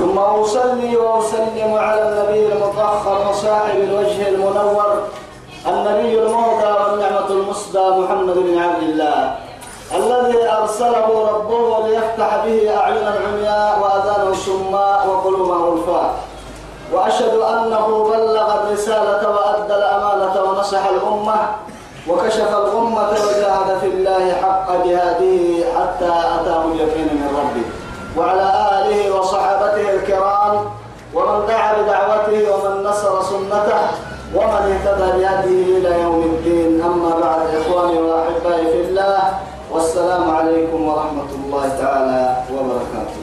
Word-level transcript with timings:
ثم 0.00 0.18
أصلي 0.18 0.96
وأسلم 0.96 1.74
على 1.74 2.02
النبي 2.08 2.52
المطهر 2.52 3.28
وصاحب 3.30 3.80
الوجه 3.80 4.28
المنور 4.28 5.02
النبي 5.66 6.18
المهدى 6.22 6.72
والنعمة 6.82 7.30
المسدى 7.30 7.78
محمد 7.88 8.34
بن 8.34 8.58
عبد 8.58 8.82
الله 8.82 9.34
الذي 9.96 10.48
أرسله 10.52 11.28
ربه 11.32 11.86
ليفتح 11.88 12.44
به 12.44 12.76
أعين 12.78 12.96
العمياء 13.08 13.78
وأذان 13.82 14.28
الصماء 14.28 15.06
وقلوب 15.08 15.50
غلفاء 15.50 16.14
وأشهد 16.92 17.34
أنه 17.34 18.04
بلغ 18.04 18.54
الرسالة 18.62 19.30
وأدى 19.30 19.74
الأمانة 19.74 20.42
ونصح 20.42 20.86
الأمة 20.86 21.36
وكشف 22.08 22.48
الأمة 22.48 23.08
وجاهد 23.10 23.78
في 23.80 23.86
الله 23.86 24.32
حق 24.32 24.72
جهاده 24.86 25.64
حتى 25.76 26.12
أتاه 26.40 26.64
اليقين 26.64 27.08
من 27.12 27.36
ربه. 27.38 27.80
وعلى 28.16 28.42
آله 28.72 29.14
وصحابته 29.18 29.89
الكرام 30.50 30.64
ومن 31.14 31.46
دعا 31.46 31.82
بدعوته 31.82 32.54
ومن 32.54 32.84
نصر 32.84 33.22
سنته 33.22 33.80
ومن 34.34 34.62
اهتدى 34.72 35.18
بهديه 35.18 35.78
إلى 35.78 36.02
يوم 36.02 36.22
الدين. 36.22 36.82
أما 36.82 37.10
بعد 37.20 37.40
إخواني 37.60 37.98
وأحبائي 37.98 38.66
في 38.66 38.80
الله 38.88 39.18
والسلام 39.70 40.30
عليكم 40.30 40.88
ورحمة 40.88 41.30
الله 41.44 41.68
تعالى 41.80 42.36
وبركاته. 42.52 43.20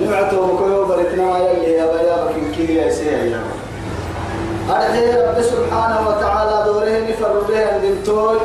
نمعته 0.00 0.46
مكيو 0.46 0.84
بريتنا 0.84 1.38
يلي 1.38 1.72
يا 1.72 1.86
بيابك 1.86 2.54
كي 2.56 2.74
يا 2.74 2.90
سيدي 2.90 3.36
أرحي 4.70 5.06
رب 5.10 5.42
سبحانه 5.42 6.08
وتعالى 6.08 6.64
دوره 6.64 6.98
نفر 7.10 7.32
به 7.48 7.76
الدنتوي. 7.76 8.38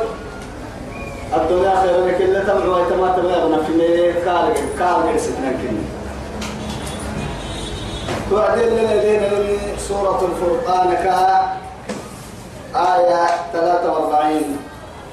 الدنيا 1.36 1.74
خير 1.82 2.06
لك 2.06 2.20
إلا 2.20 2.40
تمع 2.44 2.76
ويتما 2.76 3.08
تبغى 3.16 3.64
في 3.66 3.72
ميه 3.72 4.12
كارج 4.24 4.56
كارج 4.78 5.16
ستنا 5.16 5.52
كني 5.60 5.97
تعدل 8.30 8.76
لنا 8.76 9.78
سورة 9.88 10.20
الفرقان 10.28 10.94
كا 10.94 11.56
آية 12.74 13.26
43 13.52 14.58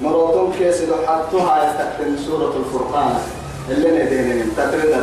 مراتون 0.02 0.54
كيس 0.60 0.82
حطوها 1.08 1.64
يستخدم 1.64 2.18
سورة 2.28 2.54
الفرقان. 2.58 3.16
اللي 3.70 4.04
ندينا 4.04 4.46
تتريد 4.58 4.96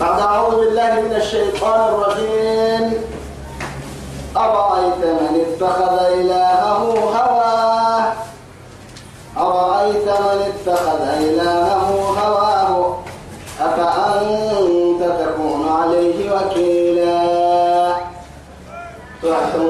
بعد 0.00 0.20
أعوذ 0.20 0.56
بالله 0.56 1.00
من 1.00 1.14
الشيطان 1.16 1.80
الرجيم. 1.94 2.94
أرأيت 4.36 4.98
من 5.04 5.44
اتخذ 5.46 5.98
إلهه 6.12 6.82
هواه؟ 7.16 8.12
أرأيت 9.36 10.06
من 10.08 10.52
اتخذ 10.52 11.00
إلهه 11.02 11.33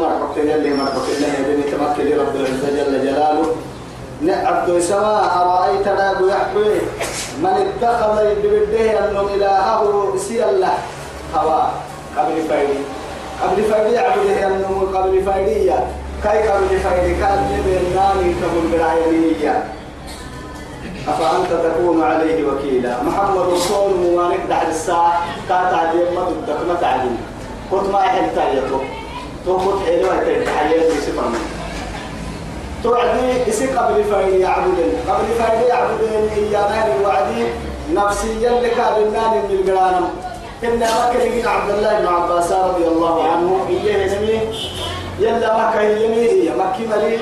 تحت 0.05 0.21
مرحبا 0.21 0.55
اللي 0.55 0.71
مرحبا 0.75 1.03
الله 1.17 1.29
يبني 1.39 1.63
تمكن 1.63 2.19
رب 2.21 2.37
العزة 2.37 2.69
جل 2.77 3.07
جلاله 3.07 3.47
عبد 4.47 4.79
سواء 4.81 5.25
أرأيت 5.43 5.89
ناب 5.89 6.17
يحوي 6.29 6.75
من 7.43 7.55
اتخذ 7.67 8.17
ببده 8.43 9.11
أنه 9.11 9.21
إلهه 9.35 10.17
سي 10.17 10.45
الله 10.51 10.75
هواه 11.35 11.71
قبل 12.19 12.43
فايدي 12.49 12.79
قبل 13.43 13.63
فايدي 13.63 13.99
عبده 13.99 14.47
أنه 14.47 14.89
قبل 14.95 15.23
فايدية 15.23 15.87
كاي 16.25 16.49
قبل 16.49 16.79
فايدي 16.85 17.15
نبي 17.15 17.95
نامي 17.95 18.35
تقول 18.43 18.67
بالعينية 18.73 19.65
أفأنت 21.09 21.53
تكون 21.67 22.03
عليه 22.03 22.45
وكيلا 22.49 23.03
محمد 23.03 23.41
رسول 23.53 23.91
موانك 24.01 24.41
دحر 24.49 24.69
الساعة 24.69 25.25
كاتا 25.49 25.93
دي 25.93 26.15
ما 26.17 26.25
تدك 26.31 26.69
ما 26.69 26.75
تعلم 26.81 27.17
كنت 27.71 27.89
ما 27.93 28.01
يحل 28.01 28.35
تايتو 28.35 28.79
تو 29.47 29.57
كنت 29.57 29.87
حلوة 29.87 30.89
سفر 31.07 31.29
من 31.29 31.45
توعدي 32.83 33.49
إسي 33.49 33.67
قبل 33.67 34.05
فايدي 34.05 34.39
يعبدين. 34.39 34.93
قبل 35.09 35.25
فايدي 35.39 35.65
يعبدين. 35.65 36.29
إيا 36.37 36.61
نهر 36.61 36.89
وعدي 37.05 37.47
نفسيا 37.93 38.51
لك 38.61 38.77
بالنان 38.97 39.31
من 39.31 39.51
القرانم. 39.51 40.09
إن 40.65 40.81
مكة 40.81 41.49
عبد 41.51 41.71
الله 41.71 41.99
بن 42.01 42.07
عباس 42.07 42.53
رضي 42.53 42.85
الله 42.85 43.29
عنه. 43.29 43.67
إياه 43.69 44.19
نمي 44.19 44.41
يلا 45.21 45.69
مكة 45.69 45.81
يمي 45.81 46.51
مكة 46.51 46.97
مريض 46.97 47.21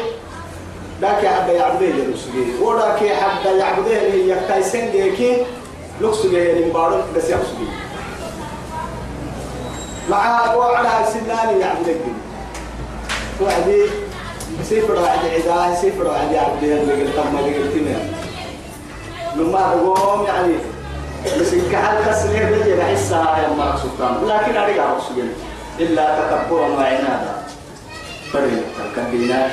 ذاك 1.00 1.26
حتى 1.26 1.52
يعبده 1.52 1.86
يلوسجي 1.86 2.62
وذاك 2.62 3.12
حتى 3.12 3.58
يعبده 3.58 4.02
يكتايسن 4.02 4.92
جيكي 4.92 5.46
لوكسجي 6.00 6.36
يعني 6.36 6.70
بارو 6.70 6.96
بس 7.16 7.30
يحسجي 7.30 7.66
مع 10.10 10.54
وعلى 10.54 10.88
يعبده 10.88 11.31
وعدي 13.42 13.82
سيفر 14.68 14.98
عدي 15.08 15.30
عدا 15.30 15.74
سيفر 15.74 16.10
عدي 16.10 16.38
عبده 16.38 16.66
اللي 16.82 16.92
قلت 16.92 17.16
ما 17.32 17.40
اللي 17.40 17.58
قلت 17.58 17.76
لما 19.36 19.58
أقوم 19.58 20.26
يعني 20.26 20.52
بس 21.40 21.54
كحل 21.72 22.10
كسره 22.10 22.48
بيجي 22.50 22.74
بحسها 22.76 23.38
يا 23.38 23.48
مرق 23.58 23.76
سلطان. 23.82 24.14
لكن 24.28 24.56
أرجع 24.56 24.92
أقصد 24.92 25.18
إلا 25.80 26.18
تكبرا 26.18 26.68
وعنادا 26.68 27.42
فريق 28.32 28.62
تكبيناك 28.96 29.52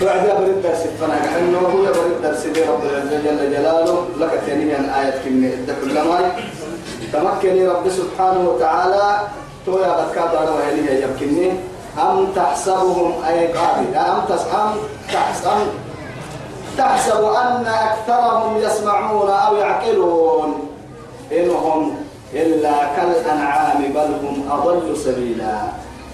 بعد 0.00 0.26
برد 0.26 0.62
درس 0.62 0.82
فانا 1.00 1.18
كأنه 1.24 1.58
هو 1.58 1.82
برد 1.82 2.22
درس 2.22 2.46
دي 2.46 2.62
رب 2.62 2.82
جل 3.24 3.52
جلاله. 3.52 4.08
لك 4.20 4.40
ثانيا 4.46 5.00
آية 5.00 5.22
كلمة. 5.24 5.50
كل 5.82 5.94
ما 5.94 6.32
تمكن 7.12 7.66
رب 7.68 7.88
سبحانه 7.88 8.48
وتعالى 8.48 9.20
تويا 9.66 9.92
قد 9.92 10.14
كاد 10.14 10.34
أنا 10.34 10.50
وهي 10.50 11.02
يمكنني. 11.02 11.52
أم 11.98 12.26
تحسبهم 12.36 13.12
أي 13.28 13.52
قابل؟ 13.52 13.94
أم 13.94 14.20
تحسب 14.28 14.80
تحسب 15.12 15.58
تحسب 16.78 17.24
أن 17.24 17.66
أكثرهم 17.66 18.58
يسمعون 18.58 19.30
أو 19.30 19.56
يعقلون. 19.56 20.68
إنهم 21.32 21.96
إلا 22.34 22.96
كالأنعام 22.96 23.82
بل 23.94 24.10
هم 24.24 24.48
أضل 24.50 24.96
سبيلا. 24.96 25.54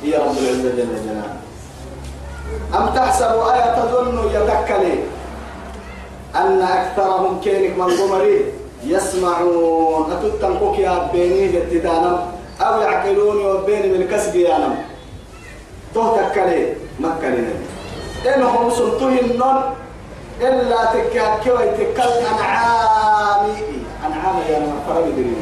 يا 0.04 0.18
رب 0.18 0.38
العزة 0.38 0.70
جل 0.70 0.88
جلاله. 1.04 1.30
أم 2.74 2.86
تحسب 2.94 3.24
آية 3.24 3.74
تظن 3.82 4.18
يتكلي 4.34 4.94
أن 6.36 6.62
أكثرهم 6.62 7.40
كينك 7.40 7.78
من 7.78 7.90
قمري 7.96 8.52
يسمعون. 8.84 10.12
أتتنقك 10.12 10.78
يا 10.78 11.08
بيني 11.12 11.48
جتتانا 11.48 12.37
أو 12.60 12.80
يعقلون 12.80 13.46
وبيني 13.46 13.98
من 13.98 14.08
كسب 14.08 14.36
يانم 14.36 14.74
تهتكلي 15.94 16.74
مكلنا 17.00 17.52
إنهم 18.36 18.70
سنتهن 18.70 19.42
إلا 20.40 20.84
تكاكي 20.84 21.50
ويتكال 21.50 22.12
أنعامي 22.32 23.54
أنعام 24.06 24.36
يا 24.50 24.72
فرق 24.88 25.04
درين 25.04 25.36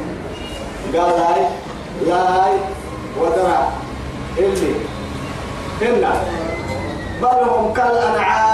قال 0.94 1.20
هاي 1.20 1.42
لا 2.06 2.44
هاي 2.44 2.52
ودرع 3.20 3.68
اللي 4.38 4.74
هنا 5.80 6.12
بل 7.22 7.48
هم 7.48 7.72
كالأنعام. 7.72 8.46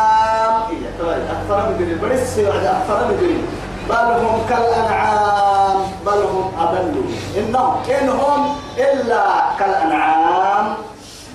أكثر 1.02 1.68
من 1.70 1.76
دليل 1.78 1.98
بريس 1.98 2.38
أكثر 2.38 3.08
من 3.08 3.16
دليل 3.20 3.42
بل 3.88 3.94
هم 4.24 4.40
كالأنعام 4.48 5.76
بل 6.06 6.20
هم 6.32 6.52
أضل. 6.58 6.94
إنهم 7.38 7.74
إنهم 8.00 8.56
إلا 8.78 9.22
كالأنعام 9.58 10.66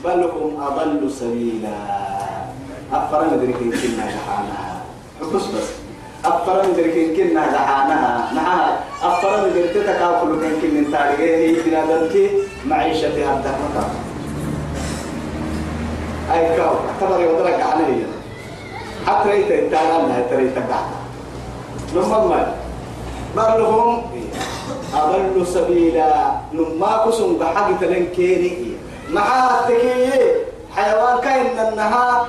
بل 0.03 0.23
هم 0.23 0.63
أضل 0.67 1.11
سبيلا. 1.11 1.77
من 2.91 3.39
دليل 3.41 3.71
كنا 3.81 4.05
جحانها. 4.05 4.81
بس 5.21 5.43
بس. 5.43 5.69
من 6.65 6.73
دليل 6.77 7.17
كنا 7.17 7.43
جحانها. 7.53 8.31
من 9.43 9.53
دليل 9.53 9.73
تتكافل 9.73 10.27
كن 10.41 10.53
كنا 10.61 10.81
تاريخه 10.91 11.23
هي 11.23 11.51
بنادمتي 11.61 12.29
معيشتها 12.65 13.33
الدهمة 13.33 13.89
أي 16.33 16.57
كاو. 16.57 16.75
اعتبر 16.89 17.21
يودرك 17.21 17.59
عليه 17.73 18.03
حتى 19.07 19.29
ريت 19.29 19.51
التعلم 19.51 20.23
تريت 20.29 20.55
قاعد 20.55 20.96
ما 21.95 22.53
بل 23.35 23.61
هم 23.61 24.01
أضل 24.93 25.47
سبيلا. 25.47 26.31
نما 26.53 27.05
كسم 27.05 27.37
بحق 27.37 27.79
تلنكيني. 27.81 28.57
مع 29.09 29.23
التكي 29.49 30.31
حيوان 30.75 31.19
كاين 31.19 31.59
النها 31.59 32.25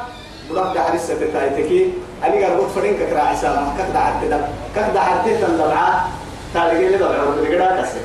برد 0.50 0.78
حرسة 0.78 1.18
تايتكي 1.32 1.92
أنا 2.24 2.34
قال 2.34 2.60
قلت 2.60 2.70
فرين 2.70 2.96
كرا 2.96 3.20
عسام 3.20 3.74
كذا 3.78 3.98
عدد 3.98 4.44
كذا 4.74 5.00
عدد 5.00 5.40
تلعى 5.40 6.00
تالي 6.54 6.88
لي 6.88 6.96
دبع 6.96 7.22
ورد 7.22 7.46
كذا 7.48 7.82
كسر 7.82 8.04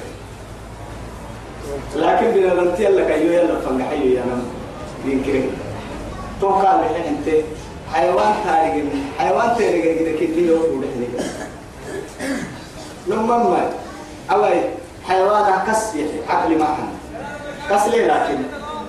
لكن 1.96 2.32
بنا 2.32 2.54
ننتي 2.54 2.88
لك 2.88 3.12
أيوة 3.12 3.34
يلا 3.34 3.60
فنجح 3.60 3.90
أيوة 3.90 4.24
أنا 4.24 4.42
يمكن 5.06 5.44
توقع 6.42 6.76
لحين 6.76 7.18
أنت. 7.18 7.28
حيوان 7.94 8.34
تاريخ 8.46 8.86
حيوان 9.20 9.58
تاريخ 9.58 9.84
كده 9.86 10.12
كده 10.20 10.38
يوم 10.42 10.62
وده 10.78 10.88
لما 13.08 13.38
ما 13.38 13.70
أوي 14.32 14.62
حيوان 15.08 15.46
كس 15.68 15.84
عقل 16.30 16.58
ما 16.60 16.66
حن 16.66 16.88
كس 17.70 17.88
لكن؟ 17.88 18.38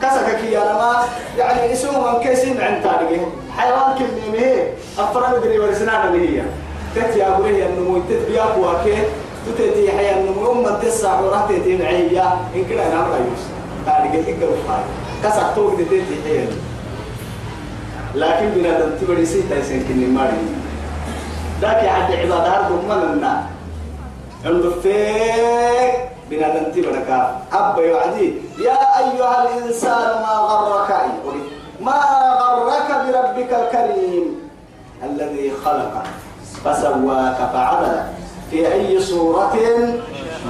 كسك 0.02 0.40
كي 0.40 0.58
أنا 0.58 0.72
ما 0.74 1.04
يعني 1.38 1.72
اسمه 1.72 2.12
من 2.12 2.20
كيسين 2.22 2.60
عن 2.60 2.82
تاريخ 2.82 3.20
حيوان 3.58 3.98
كلمة 3.98 4.38
هي؟ 4.38 4.68
أفراد 4.98 5.42
دري 5.42 5.58
ورسنا 5.58 6.08
اللي 6.08 6.38
هي. 6.38 6.42
تتي 6.94 7.26
أقول 7.26 7.46
هي 7.46 7.66
النمو 7.66 7.98
تتبي 7.98 8.40
أبوها 8.42 8.84
كي 8.84 8.94
تتي 9.58 9.90
حيا 9.90 10.20
النمو 10.20 10.52
أم 10.52 10.78
تسع 10.82 11.20
ورات 11.20 11.52
تتي 11.52 11.76
معيا 11.76 12.38
إن 12.54 12.64
كنا 12.64 12.94
نعمل 12.94 13.12
يوس 13.18 13.42
تاريخ 13.86 14.12
إقرب 14.28 14.58
هاي 14.68 14.82
كسك 15.24 15.46
توك 15.56 15.80
تتي 15.80 16.04
حيا 16.24 16.46
لكن 18.14 18.48
بنا 18.54 18.80
تنتبه 18.80 19.24
سيتا 19.24 19.56
يسين 19.58 19.84
كني 19.88 20.06
ماري 20.06 20.38
ذاك 21.60 21.86
حد 21.86 22.12
عبادات 22.12 22.64
ضمننا 22.72 23.42
عنده 24.44 24.70
فيك 24.70 25.94
بنا 26.30 26.60
ننتبه 26.60 26.90
لك. 26.90 27.10
أبا 27.52 27.82
يعدي 27.82 28.34
يا 28.58 28.78
أيها 28.98 29.42
الإنسان 29.42 30.22
ما 30.22 30.34
غرك؟ 30.50 30.90
ما 31.80 32.00
غرك 32.40 32.88
بربك 33.06 33.50
الكريم 33.52 34.24
الذي 35.02 35.52
خلقك 35.64 36.06
فسواك 36.64 37.36
فعدلك 37.52 38.06
في 38.50 38.72
أي 38.72 39.00
صورة 39.00 39.56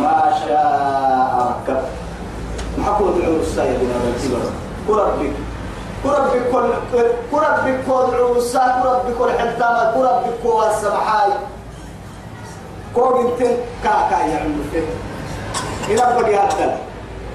ما 0.01 0.35
شاء 0.47 1.55
ركبك 1.69 1.85
محكوة 2.79 3.17
العمر 3.17 3.41
السيد 3.41 3.79
بنا 3.81 3.97
ننتبه 4.05 4.39
كربك 4.89 5.33
كربك 6.05 6.51
كل 6.53 6.69
كربك 7.33 7.77
كل 7.87 8.17
عوسا 8.17 8.81
كربك 8.83 9.17
كل 9.19 9.31
حتامة 9.31 9.93
كربك 9.95 10.35
كل 10.43 10.63
السمحاي 10.71 11.33
كوب 12.95 13.17
انت 13.17 13.41
كاكا 13.85 14.19
يعمل 14.25 14.65
فيه 14.73 14.87
إلى 15.95 16.21
بقي 16.21 16.37
هذا 16.37 16.79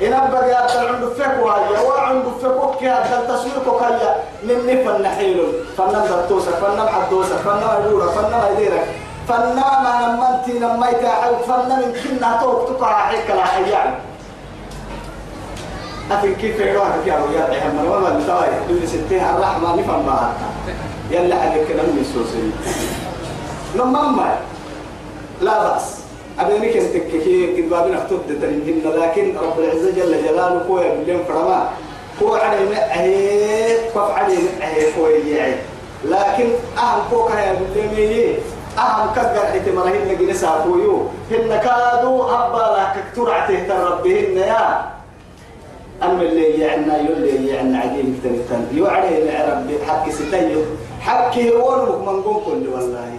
إلى 0.01 0.21
بقي 0.31 0.53
هذا 0.53 0.89
عنده 0.89 1.09
فك 1.09 1.43
وهاي 1.43 1.85
وعنده 1.87 2.29
فك 2.41 2.79
كي 2.79 2.89
هذا 2.89 3.35
تسويق 3.35 3.79
كايا 3.79 4.15
نمني 4.43 4.83
فن 4.85 5.07
حيل 5.07 5.53
فن 5.77 5.91
درتوسا 5.91 6.51
فن 6.51 6.89
حدوسا 6.89 7.37
فن 7.37 7.63
عدورا 7.63 8.07
فن 8.07 8.33
غيرك 8.57 8.87
فن 9.27 9.55
ما 9.55 9.93
نمنتي 10.01 10.59
نميت 10.59 11.05
حي 11.05 11.35
فن 11.47 11.69
من 11.69 11.93
كنا 12.03 12.39
توك 12.41 12.69
تقع 12.69 12.93
حيك 12.93 13.29
لا 13.29 13.45
حيان 13.45 14.08
أفن 16.11 16.35
كيف 16.35 16.59
يروح 16.59 16.87
أروي 16.87 17.35
يا 17.35 17.49
محمد 17.51 17.85
وما 17.85 18.19
بتاعي 18.23 18.49
دول 18.69 18.87
ستين 18.87 19.19
الرحمة 19.19 19.75
نفهم 19.75 20.05
ما 20.05 20.33
يلا 21.11 21.35
عليك 21.35 21.67
كلام 21.67 21.85
يسوسي 22.01 22.51
لما 23.75 24.01
ما 24.01 24.37
لا 25.41 25.63
بأس. 25.63 25.99
أبينك 26.39 26.77
أنت 26.77 26.93
كي 26.97 27.57
كذبابين 27.57 27.93
أخطب 27.95 28.19
تريهن 28.41 28.81
لكن 29.01 29.35
رب 29.37 29.59
العزة 29.59 29.91
جل 29.91 30.23
جلاله 30.23 30.63
كوي 30.67 30.89
بلين 30.89 31.19
فرما. 31.27 31.69
كو 32.19 32.35
علي 32.35 32.65
مأهي 32.69 33.77
كف 33.95 33.97
علي 33.97 34.37
مأهي 34.59 34.91
كوي 34.91 35.31
يعي 35.31 35.55
لكن 36.05 36.49
أهم 36.77 37.01
كوكا 37.11 37.33
يا 37.39 37.53
بلين 37.75 38.35
أهم 38.77 39.07
كجر 39.15 39.45
حتى 39.53 39.71
مرهن 39.71 40.07
نجي 40.07 40.25
نسافويو 40.31 41.07
هن 41.31 41.59
كادوا 41.63 42.45
أبا 42.45 42.77
لك 42.79 43.03
ترعته 43.15 43.67
تربهن 43.67 44.37
يا. 44.37 44.98
أما 46.03 46.21
اللي 46.21 46.59
يعنا 46.59 46.97
يولي 46.97 47.47
يعنا 47.47 47.77
عجيب 47.79 48.15
تنتن 48.23 48.77
يوعدي 48.77 49.15
ربي 49.51 49.75
حكي 49.87 50.11
ستيو 50.11 50.61
حكي 51.01 51.51
هو 51.55 51.85
من 52.05 52.21
قوم 52.21 52.37
كل 52.45 52.67
والله. 52.67 53.09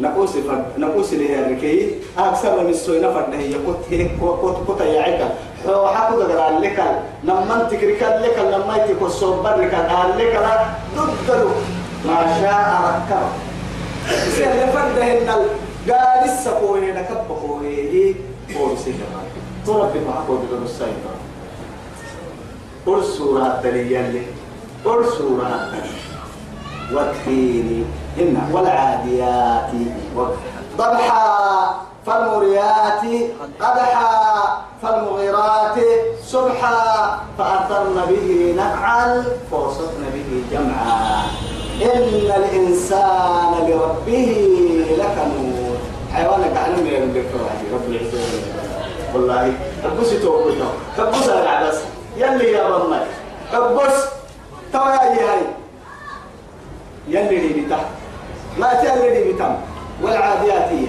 نقوس 0.00 0.30
فرد 0.30 0.64
نقوس 0.78 1.12
اللي 1.12 1.30
هي 1.30 1.38
الركي 1.40 1.94
أكثر 2.18 2.60
من 2.64 2.70
السوي 2.70 3.00
نفرد 3.00 3.34
هي 3.34 3.52
كت 3.52 3.82
هيك 3.90 4.10
كت 4.16 4.56
كت 4.72 4.82
عيكا. 4.82 5.30
لو 5.66 5.86
حكوا 5.88 6.24
دقر 6.24 6.58
لك 6.58 6.78
لما 7.24 7.62
انت 7.62 7.74
كريكا 7.80 8.04
لك 8.04 8.38
لما 8.38 8.74
انت 8.84 8.90
كصبر 9.00 9.56
لك 9.56 9.74
لك 10.18 10.34
لا. 10.34 10.64
ضد 10.96 11.48
ما 12.06 12.18
شاء 12.40 12.80
ركب 12.96 13.26
سير 14.36 14.46
لفرد 14.48 14.98
هن 14.98 15.30
قال 15.30 15.46
نكبقوه 16.28 16.78
هي 16.82 16.92
فورسي 16.92 17.39
تربي 19.66 20.00
معكم 20.08 20.36
بدون 20.46 20.62
السيطرة. 20.64 21.18
قل 22.86 23.04
سورة 23.04 23.60
دليل 23.64 24.22
قل 24.84 25.04
سورة 25.18 25.68
والتين 26.92 27.84
إن 28.18 28.36
والعاديات 28.52 29.70
ضبحا 30.78 31.80
فالمريات 32.06 33.04
قدحا 33.60 34.58
فالمغيرات 34.82 35.78
سبحا 36.24 36.80
فأثرن 37.38 37.98
به 38.08 38.54
نقعا 38.56 39.24
فوسطن 39.50 40.02
به 40.14 40.42
جمعا. 40.52 41.22
إن 41.82 42.32
الإنسان 42.36 43.52
لربه 43.68 44.32
لكنود. 44.98 45.78
حيوانك 46.12 46.56
عن 46.56 46.72
من 46.72 47.24
رب 47.72 47.86
العزة 47.88 48.59
والله. 49.14 49.52
البس 49.84 50.10
توقيته 50.22 50.70
كبس 50.98 51.28
أنا 51.28 51.68
بس 51.68 51.78
يلي 52.16 52.52
يا 52.52 52.68
رمي 52.68 53.00
كبس 53.52 53.96
توا 54.72 54.90
يا 54.90 55.32
هاي؟ 55.32 55.42
يلي 57.08 57.38
لي 57.48 57.60
بتا 57.60 57.78
ما 58.58 58.74
تيلي 58.74 59.10
لي 59.24 59.32
بتا 59.32 59.58
والعاديات 60.02 60.68
هي 60.72 60.86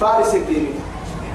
فارس 0.00 0.34
الدين 0.34 0.74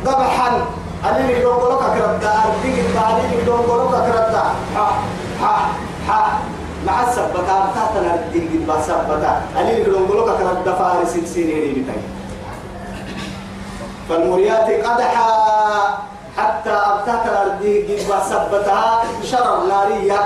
ذبحا. 0.06 0.66
أنا 1.06 1.20
اللي 1.20 1.42
دون 1.42 1.54
قولك 1.54 1.80
كردا 1.80 2.32
أرديك 2.46 2.86
بعدين 2.96 3.30
اللي 3.32 3.46
دون 3.46 3.60
قولك 3.60 3.92
كردا 3.92 4.44
ها 4.76 4.90
ها 5.42 5.56
ها 6.10 6.40
مع 6.88 7.04
السبتا 7.04 7.72
تحت 7.76 7.94
أرديك 7.98 8.50
بسبتا 8.70 9.42
أنا 9.58 9.70
اللي 9.72 9.84
دون 9.84 10.08
قولك 10.08 10.38
كردا 10.38 10.74
فارس 10.74 11.16
السيني 11.16 11.72
بتا 11.74 11.94
فالمريات 14.10 14.86
قدحا. 14.86 15.98
حتى 16.38 16.70
أبتك 16.70 17.24
الأرض 17.26 17.64
قد 18.10 18.24
سبتها 18.30 19.04
شرر 19.24 19.64
نارية. 19.68 20.20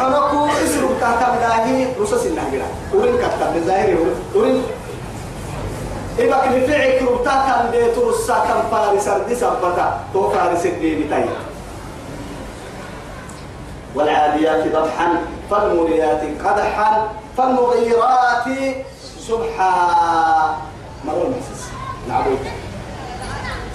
حنكو 0.00 0.46
اسرق 0.46 0.92
تحت 1.00 1.20
مداهي 1.32 1.86
رسس 2.00 2.26
النهجرة. 2.26 2.68
ورين 2.94 3.16
كتب 3.18 3.56
الظاهر 3.56 3.96
ورين 4.34 4.62
إبقى 6.18 6.48
نفعك 6.48 7.02
ربطاك 7.02 7.70
بيت 7.72 7.98
رسا 7.98 8.34
كم 8.34 8.60
فارس 8.70 9.08
أرض 9.08 9.32
سبتا 9.32 10.00
تو 10.12 10.30
فارس 10.30 10.66
الدين 10.66 11.10
والعاديات 13.94 14.72
ضبحا 14.72 15.08
فالمريات 15.50 16.22
قدحا 16.44 17.08
فالمغيرات 17.36 18.48
سبحا. 19.28 19.74
مرون 21.04 21.34
نعبوك. 22.08 22.65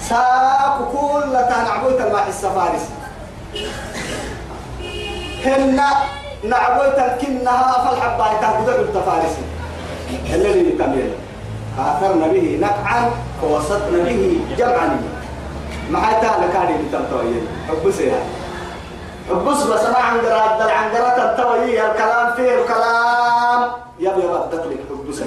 ساق 0.08 0.92
كل 0.92 1.32
نعبوت 1.32 2.00
الماء 2.00 2.28
السفارس 2.28 2.84
هن 5.44 5.80
نعبوت 6.44 6.98
كنها 7.20 7.72
فالحباية 7.84 8.40
تهدد 8.40 8.68
التفارس. 8.68 9.36
الذي 10.34 10.60
يكمل 10.68 11.10
آثرنا 11.78 12.26
به 12.26 12.58
نقعا 12.62 13.10
ووسطنا 13.42 14.04
به 14.04 14.40
جمعا. 14.58 15.00
ما 15.90 16.00
حتى 16.00 16.26
لكاني 16.26 16.82
بتمتوين 16.82 17.48
حبس 17.68 18.00
يا. 18.00 18.22
حبس 19.30 19.62
بس 19.62 19.86
ما 19.86 19.98
عند 19.98 20.24
رد 20.24 20.70
عند 20.70 20.96
رد 20.96 21.18
الكلام 21.92 22.34
فيه 22.36 22.62
الكلام. 22.62 23.70
يبي 23.98 24.22
ردت 24.22 24.66
لك 24.66 24.80
حبس 24.90 25.18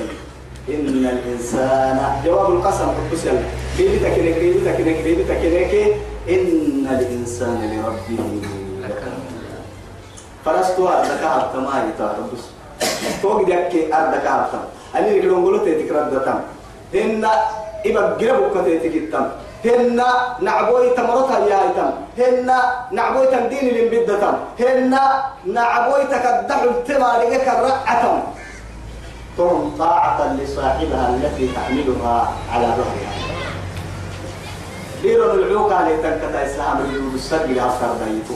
إن 0.70 1.06
الإنسان 1.16 1.98
جواب 2.26 2.50
القسم 2.52 2.88
حبس 2.98 3.26
يلا. 3.26 3.42
كيف 3.78 4.04
تكنك 4.04 4.36
كيف 4.42 4.56
تكنك 4.68 4.98
كيف 5.04 5.20
تكنك. 5.32 5.74
إن 6.30 6.88
الإنسان 6.90 7.60
لربه 7.72 8.42
فرستوا 10.46 10.90
أردك 10.90 11.24
هبتا 11.24 11.58
ما 11.60 11.86
يتعربس 11.90 12.44
فوق 13.22 13.46
ديك 13.46 13.94
أردك 13.94 14.26
هبتا 14.28 14.60
أني 14.98 15.20
نقولون 15.20 15.46
قلت 15.46 15.70
تكرد 15.70 16.14
دتام 16.14 16.40
إن 16.96 17.26
إبا 17.86 18.02
قربوا 18.02 18.50
كتيتك 18.62 18.96
التم 18.96 19.26
هن 19.66 20.02
نعبوي 20.42 20.90
تمرتها 20.90 21.40
يا 21.50 21.58
ايتم 21.64 21.90
هن 22.18 22.50
نعبوي 22.92 23.28
تمدين 23.28 23.66
للبدة 23.76 24.34
هن 24.60 24.98
نعبوي 25.46 26.04
تكدح 26.04 26.60
التمارك 26.64 27.34
الرعة 27.54 28.24
تهم 29.38 29.76
طاعة 29.80 30.34
لصاحبها 30.34 31.10
التي 31.10 31.50
تحملها 31.56 32.34
على 32.54 32.66
ظهرها. 32.66 33.14
ديرون 35.02 35.40
العوكة 35.40 35.80
اللي 35.80 35.98
تنكتا 35.98 36.46
إسلام 36.46 36.78
اللي 36.78 37.10
بالسجل 37.12 37.60
أفكار 37.60 37.96
بيتو 38.06 38.36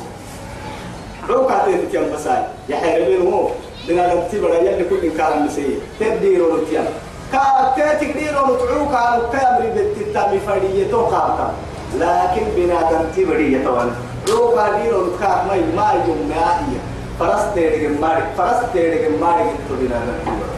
عوكة 1.29 1.65
تيتيان 1.65 2.13
بساي. 2.13 2.43
يحيربين 2.69 3.33
هو 3.33 3.47
بنا 3.87 4.13
نبتبر 4.13 4.53
يلي 4.53 4.83
كل 4.89 5.05
إنكار 5.05 5.39
مسيح. 5.39 5.77
تديرون 5.99 6.59
التيان 6.59 6.85
كاتيتك 7.31 8.17
ديرون 8.17 8.57
تعوكة 8.57 9.15
الكامري 9.15 9.69
بالتتامي 9.75 10.39
فريتو 10.39 11.01
قابتا 11.01 11.53
لكن 11.95 12.43
بنا 12.55 12.79
تنتبري 12.91 13.53
يتوان 13.53 13.91
عوكة 14.29 14.81
ديرون 14.81 15.11
تخاف 15.19 15.45
ما 15.47 15.55
ما 15.75 16.03
يوم 16.07 16.29
مائية 16.29 16.81
فرس 17.19 17.53
تيرك 17.55 17.99
مارك 18.01 18.27
فرس 18.37 18.59
تيرك 18.73 19.11
مارك 19.21 19.45
انتو 19.45 19.75
بنا 19.81 19.99
تنتبر 20.05 20.48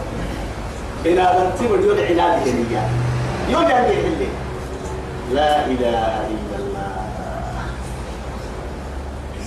بنا 1.03 1.25
تنتبر 1.34 1.79
يود 1.79 2.00
عناد 2.00 2.48
هنيا 2.48 2.84
اللي 3.89 4.27
لا 5.31 5.65
إله 5.65 6.27
إلا 6.34 6.55
الله. 6.60 6.91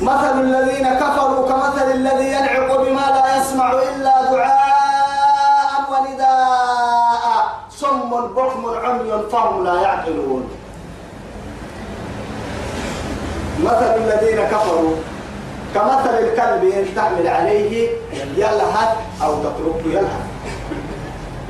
مثل 0.02 0.40
الذين 0.40 0.94
كفروا 0.94 1.48
كمثل 1.48 1.92
الذي 1.92 2.26
ينعق 2.26 2.80
بما 2.82 3.06
لا 3.16 3.36
يسمع 3.36 3.72
إلا 3.72 4.32
دعاء 4.32 5.72
ونداء. 5.90 7.24
صم 7.70 8.10
بكم 8.10 8.66
عمي 8.84 9.12
فهم 9.32 9.64
لا 9.64 9.82
يعقلون. 9.82 10.48
مثل 13.64 13.94
الذين 13.96 14.40
كفروا 14.44 14.94
كمثل 15.74 16.14
الكلب 16.18 16.64
إن 16.64 16.94
تحمل 16.96 17.28
عليه 17.28 17.88
يلهث 18.36 18.96
أو 19.22 19.32
تتركه 19.42 19.86
يلهث. 19.86 20.33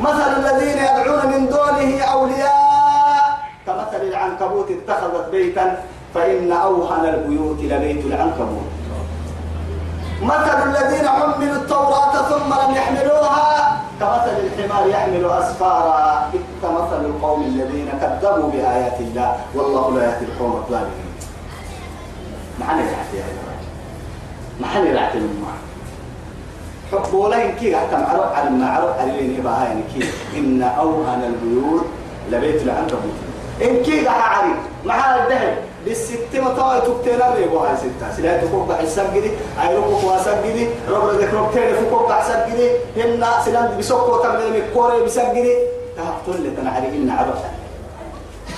مثل 0.01 0.31
الذين 0.37 0.79
يدعون 0.79 1.27
من 1.27 1.49
دونه 1.49 2.03
أولياء 2.03 3.39
كمثل 3.67 4.03
العنكبوت 4.03 4.69
اتخذت 4.71 5.31
بيتا 5.31 5.83
فإن 6.15 6.53
أوهن 6.53 7.05
البيوت 7.05 7.59
لبيت 7.61 8.07
العنكبوت. 8.07 8.71
مثل 10.23 10.59
الذين 10.71 11.09
حملوا 11.09 11.57
التوراة 11.57 12.13
ثم 12.13 12.55
لم 12.55 12.75
يحملوها 12.75 13.81
كمثل 14.01 14.37
الحمار 14.47 14.89
يحمل 14.89 15.25
أسفارا 15.25 16.31
كمثل 16.63 17.05
القوم 17.05 17.43
الذين 17.43 17.89
كذبوا 18.01 18.51
بآيات 18.51 19.01
الله 19.01 19.37
والله 19.55 19.99
لا 19.99 20.05
يهدي 20.05 20.25
القوم 20.25 20.53
الظالمين. 20.53 21.15
محل 22.61 22.79
يعطي 22.79 23.17
يا 23.17 23.25
محل 24.61 24.87
يعطي 24.87 25.19
حب 27.01 27.15
ولا 27.15 27.51
كي 27.51 27.77
حتى 27.77 27.97
معروف 27.97 28.27
على 28.35 28.49
المعروف 28.49 28.91
على 28.99 29.11
اللي 29.11 29.49
يعني 29.49 29.83
كي 29.95 30.09
إن 30.39 30.63
أوهن 30.63 31.23
البيوت 31.25 31.85
لبيت 32.31 32.63
العنكبوت 32.63 33.17
إن 33.63 33.83
كي 33.83 34.09
علي 34.09 34.55
مع 34.85 35.17
الذهب 35.17 35.57
بالستة 35.85 36.41
مطاوي 36.41 36.81
تكتين 36.81 37.23
الريبو 37.23 37.59
هاي 37.59 37.77
ستة. 37.77 38.17
سلاح 38.17 38.43
تكوك 38.43 38.73
حساب 38.73 39.15
جدي 39.15 39.31
أيروكو 39.63 40.01
كواساب 40.01 40.45
جدي 40.47 40.67
ربنا 40.91 41.13
ذكرك 41.13 41.55
تاني 41.55 41.75
فكوك 41.75 42.13
حساب 42.13 42.49
جدي 42.53 42.71
هنا 42.97 43.27
سلاح 43.45 43.65
بسوكو 43.79 44.17
تبدأ 44.17 44.51
مكوري 44.51 45.03
بساب 45.05 45.35
جدي 45.37 45.55
تهبطل 45.97 46.43
لي 46.43 46.51
تنعري 46.51 46.89
إن 46.89 47.11
عرفة 47.11 47.54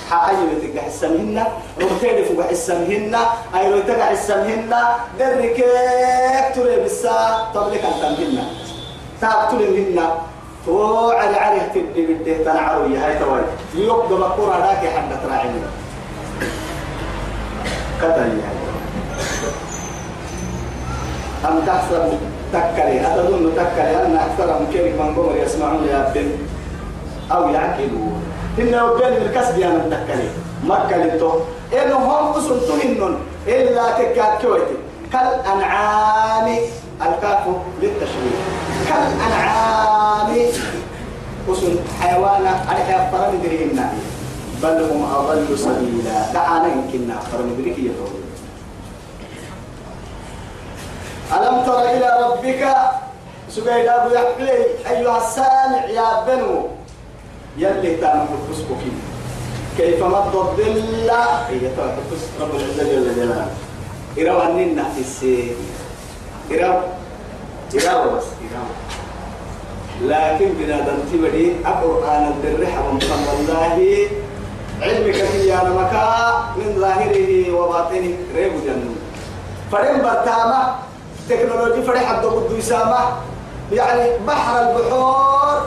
حاجة 0.09 0.37
بتك 0.55 0.79
حسامهن 0.79 1.43
ربتين 1.81 2.25
فوق 2.25 2.41
حسامهن 2.51 3.15
أيرو 3.55 3.79
تك 3.79 4.01
حسامهن 4.01 4.73
درك 5.19 5.57
تري 6.55 6.75
بسا 6.83 7.15
طبلك 7.53 7.83
أنتمهن 7.85 8.37
تابتلهن 9.21 9.99
تو 10.65 11.11
على 11.11 11.35
عليه 11.35 11.71
تدي 11.75 12.01
بده 12.07 12.43
تنعرو 12.43 12.85
يا 12.91 12.99
هاي 13.05 13.19
توي. 13.19 13.41
يوم 13.75 14.01
دمكورا 14.09 14.59
داك 14.59 14.83
حد 14.95 15.11
تراعي 15.23 15.49
كتل 18.01 18.31
أم 21.47 21.55
تحسب 21.67 22.03
تكري. 22.53 22.99
أتظن 23.07 23.55
تكري 23.55 23.95
أن 24.05 24.17
أكثر 24.17 24.59
من 24.59 24.67
كيف 24.73 25.01
من 25.01 25.15
قمر 25.15 25.35
يسمعون 25.35 25.87
يا 25.87 26.13
أو 27.31 27.49
يعقلون. 27.49 28.23
إنه 28.59 28.93
بين 28.93 29.13
الكسب 29.13 29.57
يا 29.57 29.67
من 29.67 29.89
تكري 29.91 30.29
مكة 30.63 30.97
لتو 30.97 31.39
إنهم 31.73 32.33
أسلتوا 32.37 32.75
إنن 32.83 33.17
إلا 33.47 33.91
تكاد 33.91 34.41
كويتي 34.41 34.77
كالأنعام 35.13 36.47
الكاف 37.01 37.43
للتشريف 37.81 38.39
كالأنعام. 38.89 40.31
أسل 41.51 41.79
حيوانا 42.01 42.51
أفضل 42.71 43.31
من 43.31 43.41
دريهن 43.43 43.79
بل 44.63 44.83
هم 44.91 45.01
أضل 45.15 45.57
سبيلا. 45.57 46.33
دعانا 46.33 46.67
يمكننا 46.67 47.15
من 47.33 47.55
ذلك 47.57 47.77
يتوب. 47.79 48.13
ألم 51.33 51.65
تر 51.65 51.79
إلى 51.81 52.09
ربك؟ 52.23 52.63
سبيل 53.49 53.89
أبو 53.89 54.09
يحيي 54.09 54.65
أيها 54.89 55.17
السامع 55.17 55.85
يا 55.85 56.23
بنو. 56.27 56.67
يلي 57.57 57.95
تعمل 57.95 58.27
الفسق 58.37 58.67
فيه. 58.67 58.97
كيف 59.77 60.03
مد 60.03 60.35
الظل 60.35 61.09
هي 61.49 61.69
تحفظ 61.77 62.21
رب 62.41 62.55
العزة 62.55 62.83
جل 62.83 63.15
جلاله. 63.15 63.47
إراو 64.19 64.41
أننا 64.41 64.83
في 64.95 65.01
السير 65.01 65.55
إراو 66.51 66.79
إراو 67.75 68.15
بس 68.15 68.23
إراو 68.45 68.69
لكن 70.01 70.49
بنادم 70.59 70.97
تبدي 71.13 71.51
القرآن 71.51 72.23
الدرح 72.31 72.85
ومصلى 72.85 73.33
الله. 73.39 74.07
علمك 74.81 75.13
في 75.13 75.53
أنا 75.53 75.69
مكا 75.69 76.45
من 76.57 76.75
ظاهره 76.79 77.51
وباطنه. 77.51 78.15
ريب 78.35 78.53
جنون. 78.65 78.97
فرين 79.71 79.97
برتامة. 80.01 80.75
تكنولوجي 81.29 81.81
فرين 81.81 82.05
حد 82.05 82.25
قد 82.25 82.51
يسامة 82.57 82.99
يعني 83.71 84.11
بحر 84.27 84.59
البحور. 84.59 85.61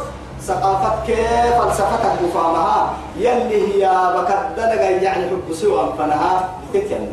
ثقافة 0.51 1.07
كيف 1.07 1.55
فلسفتك 1.61 2.23
مفهمها 2.23 2.93
يلي 3.17 3.59
هي 3.71 3.91
بكدنا 4.17 4.75
يعني 4.75 5.31
حب 5.31 5.55
سوى 5.55 5.95
فنها 5.99 6.49
تتين 6.75 7.09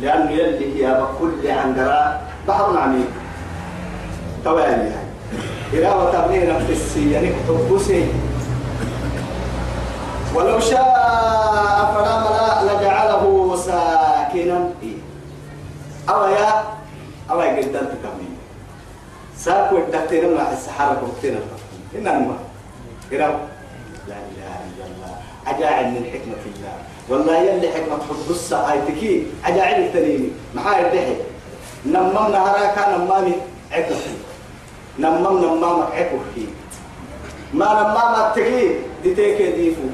لأنه 0.00 0.30
يلي 0.30 0.86
هي 0.86 1.00
بكل 1.00 1.50
عندنا 1.50 2.20
بحر 2.48 2.78
عميق. 2.78 3.10
توالي. 4.44 4.92
إذا 5.72 5.94
وتبنينا 5.94 6.58
في 6.58 6.72
السياني 6.72 7.28
حب 7.48 7.78
ولو 10.34 10.60
شاء 10.60 11.94
فلا 11.94 12.72
لجعله 12.72 13.56
ساكنا. 13.56 14.70
أو 16.08 16.28
يا 16.28 16.64
أو 17.30 17.40
يا 17.40 17.62
تكمل 17.62 18.37
ساكو 19.38 19.76
الدكتور 19.76 20.34
ما 20.34 20.52
السحارة 20.52 20.94
كوكتين 21.00 21.38
إنما 21.94 22.36
إراو 23.12 23.34
لا 24.08 24.18
إله 24.30 24.54
إلا 24.68 24.84
الله. 24.90 25.12
عجائب 25.46 25.86
من 25.86 26.04
حكمة 26.12 26.42
الله. 26.50 26.74
والله 27.08 27.36
يلي 27.38 27.68
حكمة 27.68 27.98
حب 28.08 28.28
آيتكي 28.52 29.26
عجائب 29.44 29.86
التنيني 29.86 30.30
محايا 30.54 30.86
الدحي. 30.86 31.16
نممنا 31.86 32.38
هراكا 32.44 32.98
نمامي 32.98 33.34
عكو 33.72 33.94
نمم 34.98 35.38
نمامك 35.44 35.94
عكو 35.94 36.18
فيه 36.34 36.50
ما 37.54 37.66
نمامك 37.66 38.34
تكي. 38.34 38.74
ديتيك 39.02 39.38
ديفو. 39.54 39.86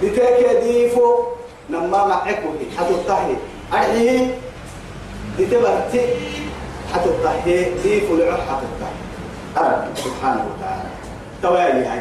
ديتيك 0.00 0.46
ديفو. 0.62 1.06
نمامك 1.70 2.22
عكو 2.26 2.48
فيه 2.58 2.78
حتو 2.78 2.94
الطهي 2.94 3.36
أرحيه 3.72 4.34
ديتبرتي 5.38 6.00
حتى 6.96 7.08
الطهي 7.08 7.64
ديفو 7.82 8.16
لعب 8.16 8.40
حتى 8.48 8.66
الطهي 8.72 8.96
أرد 9.56 9.84
سبحانه 9.96 10.44
وتعالى. 10.48 10.90
توالي 11.42 11.86
هاي 11.86 12.00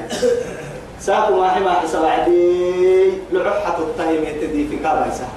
ساكو 0.99 1.41
ما 1.41 1.49
حما 1.51 1.73
حسب 1.73 2.05
عدي 2.05 3.11
لعب 3.31 3.53
حتى 3.65 3.81
الطهي 3.81 4.19
ميتدي 4.19 4.67
في 4.67 4.75
كابايسا 4.75 5.27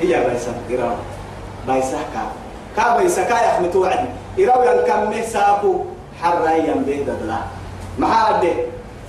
هي 0.00 0.24
بايسا 0.24 0.52
قراو 0.70 0.96
بايسا 1.66 1.98
كا. 2.14 2.22
كابايسا 2.76 3.22
كا 3.22 3.34
يحمتو 3.34 3.84
عدي 3.84 4.10
إراو 4.44 4.62
ينكمه 4.62 5.22
ساكو. 5.22 5.84
حرايا 6.22 6.74
بيد 6.86 7.06
دلا 7.06 7.38
ما 7.98 8.06
عدي 8.06 8.52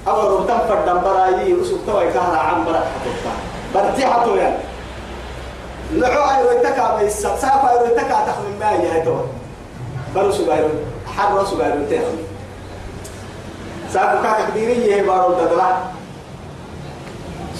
أول 0.07 0.31
ربطان 0.31 0.59
فردن 0.69 1.01
برايي 1.01 1.53
رسول 1.53 1.79
توي 1.87 2.13
كهرا 2.13 2.37
عم 2.37 2.65
برا 2.65 2.77
حتى 2.77 3.09
الطهي 3.09 3.41
برتي 3.73 4.05
حتو 4.05 4.35
يعني. 4.35 4.57
لعو 5.91 6.23
أيرو 6.29 6.51
يتكا 6.59 6.97
بيسا. 6.97 7.35
ساكو 7.35 7.67
أيرو 7.67 7.85
يتكا 7.85 8.25
تخمين 8.27 8.59
ما 8.59 8.71
يهدو 8.71 9.17
برو 10.15 10.31
سبايرو 10.31 10.69
حر 11.15 11.45
سبايرو 11.45 11.85
تخمين 11.91 12.27
ساكو 13.93 14.23
كاكا 14.23 14.49
كديري 14.49 14.87
يهي 14.87 15.03
بارو 15.03 15.33
ددلا 15.33 15.69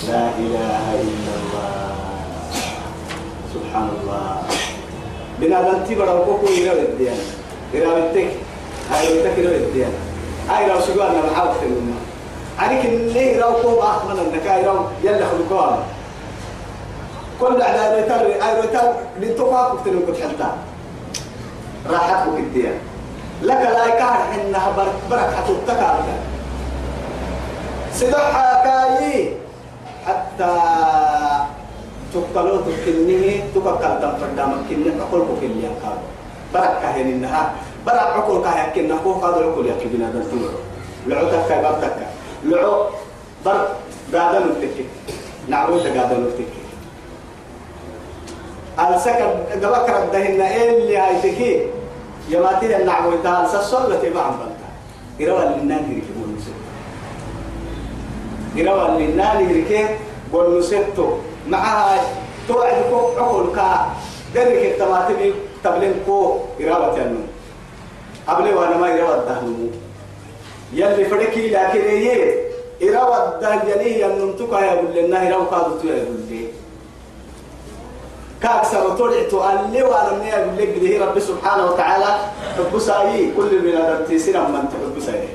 لا 0.07 0.29
إله 0.39 0.85
إلا 1.01 1.33
الله. 1.39 1.95
سبحان 3.53 3.87
الله. 3.95 4.43
بنادم 5.39 5.83
تبرا 5.89 6.13
وكوكو 6.13 6.47
يرى 6.47 6.81
الديان. 6.81 7.19
يرى 7.73 7.97
التك 7.97 8.31
هاي 8.91 9.03
التك 9.13 9.37
يرى 9.37 9.55
الديان. 9.55 9.93
هاي 10.49 10.69
لو 10.69 10.79
سجوا 10.81 11.03
أنا 11.03 11.31
محاول 11.31 11.55
تلونا 11.61 11.97
عليك 12.59 12.85
اللي 12.85 13.33
يرى 13.33 13.43
وكوكو 13.43 13.81
أحمد 13.83 14.19
أنك 14.19 14.45
يرى 14.45 14.91
يلا 15.03 15.25
خلقان 15.25 15.79
كل 17.41 17.61
على 17.61 17.95
ريتال 17.95 18.21
ريتال 18.61 18.93
لنتوقع 19.19 19.75
كتير 19.81 19.93
كنت 20.07 20.15
حتى 21.85 21.93
راحت 21.93 22.27
الديان 22.27 22.77
لك 23.41 23.61
لا 23.61 23.85
يكاد 23.85 24.39
إنها 24.39 24.71
برك 24.77 24.95
برك 25.11 25.29
حتوتك 25.35 25.79
سدحا 27.93 28.63
كاي 28.63 29.33
حتى 30.07 30.53
تقلو 32.13 32.57
تكنه 32.57 33.43
تقل 33.55 33.93
دم 34.01 34.13
فردام 34.21 34.51
كنه 34.69 35.03
أقول 35.03 35.21
بكل 35.21 35.63
يا 35.63 35.71
كاب 35.83 35.97
برك 36.53 36.73
كهين 36.81 37.07
إنها. 37.07 37.53
برك 37.85 37.99
أقول 38.15 38.43
كهين 38.43 38.69
كنه 38.75 38.95
هو 39.05 39.13
قادر 39.13 39.41
يقول 39.41 39.65
يا 39.65 39.75
كبينا 39.83 40.09
دم 40.09 40.23
تمر. 40.23 40.53
لعو 41.07 41.27
تكا 41.27 41.61
برتك 41.61 41.95
لعو 42.45 42.85
برك 43.45 43.67
قاعدة 44.13 44.39
نتكي 44.39 44.85
نعود 45.47 45.81
قاعدة 45.81 46.17
نتكي 46.17 46.45
السكر 48.95 49.29
قبكر 49.63 50.03
الدهن 50.03 50.41
اللي 50.41 50.97
هاي 50.97 51.21
تكي؟ 51.21 51.67
يماتي 52.29 52.75
النعوي 52.77 53.17
تال 53.23 53.49
سسولة 53.49 54.03
بعض 54.15 54.33
بلتا. 54.39 54.69
يروى 55.19 55.45
للنان 55.45 55.83
يركي 55.91 56.11
بولنسيتو 56.17 56.65
يروى 58.55 58.85
للنان 58.99 59.49
يركي 59.49 59.87
بولنسيتو 60.31 61.07
معها 61.47 62.01
توعدكو 62.47 62.97
عقل 63.17 63.55
كا. 63.55 63.89
درك 64.35 64.65
التماتبي 64.71 65.33
تبلين 65.63 65.93
كو 66.05 66.39
يروى 66.59 66.95
تنو. 66.95 67.23
قبل 68.27 68.53
وأنا 68.53 68.77
ما 68.77 68.87
يروى 68.89 69.15
الدهن 69.15 69.69
يلي 70.73 71.05
فرقي 71.05 71.49
لكن 71.49 71.81
إيه؟ 71.81 72.41
يروى 72.81 73.17
الدهن 73.25 73.69
يلي 73.69 74.01
ينمتك 74.01 74.53
يا 74.53 74.81
بلنا 74.81 75.29
يروى 75.29 75.45
قادتو 75.45 75.87
يا 75.87 76.03
بلنا 76.03 76.44
كأكثر 78.41 78.89
طلعت 78.89 79.33
اللي 79.33 79.83
وأنا 79.83 80.11
من 80.11 80.25
يقول 80.25 80.85
لك 80.85 81.01
رب 81.01 81.19
سبحانه 81.19 81.65
وتعالى 81.65 82.05
حب 82.57 82.79
ساي 82.79 83.31
كل 83.37 83.61
من 83.63 83.71
هذا 83.71 84.05
تيسير 84.07 84.41
من 84.41 84.69
تحب 84.71 84.99
ساي 85.05 85.27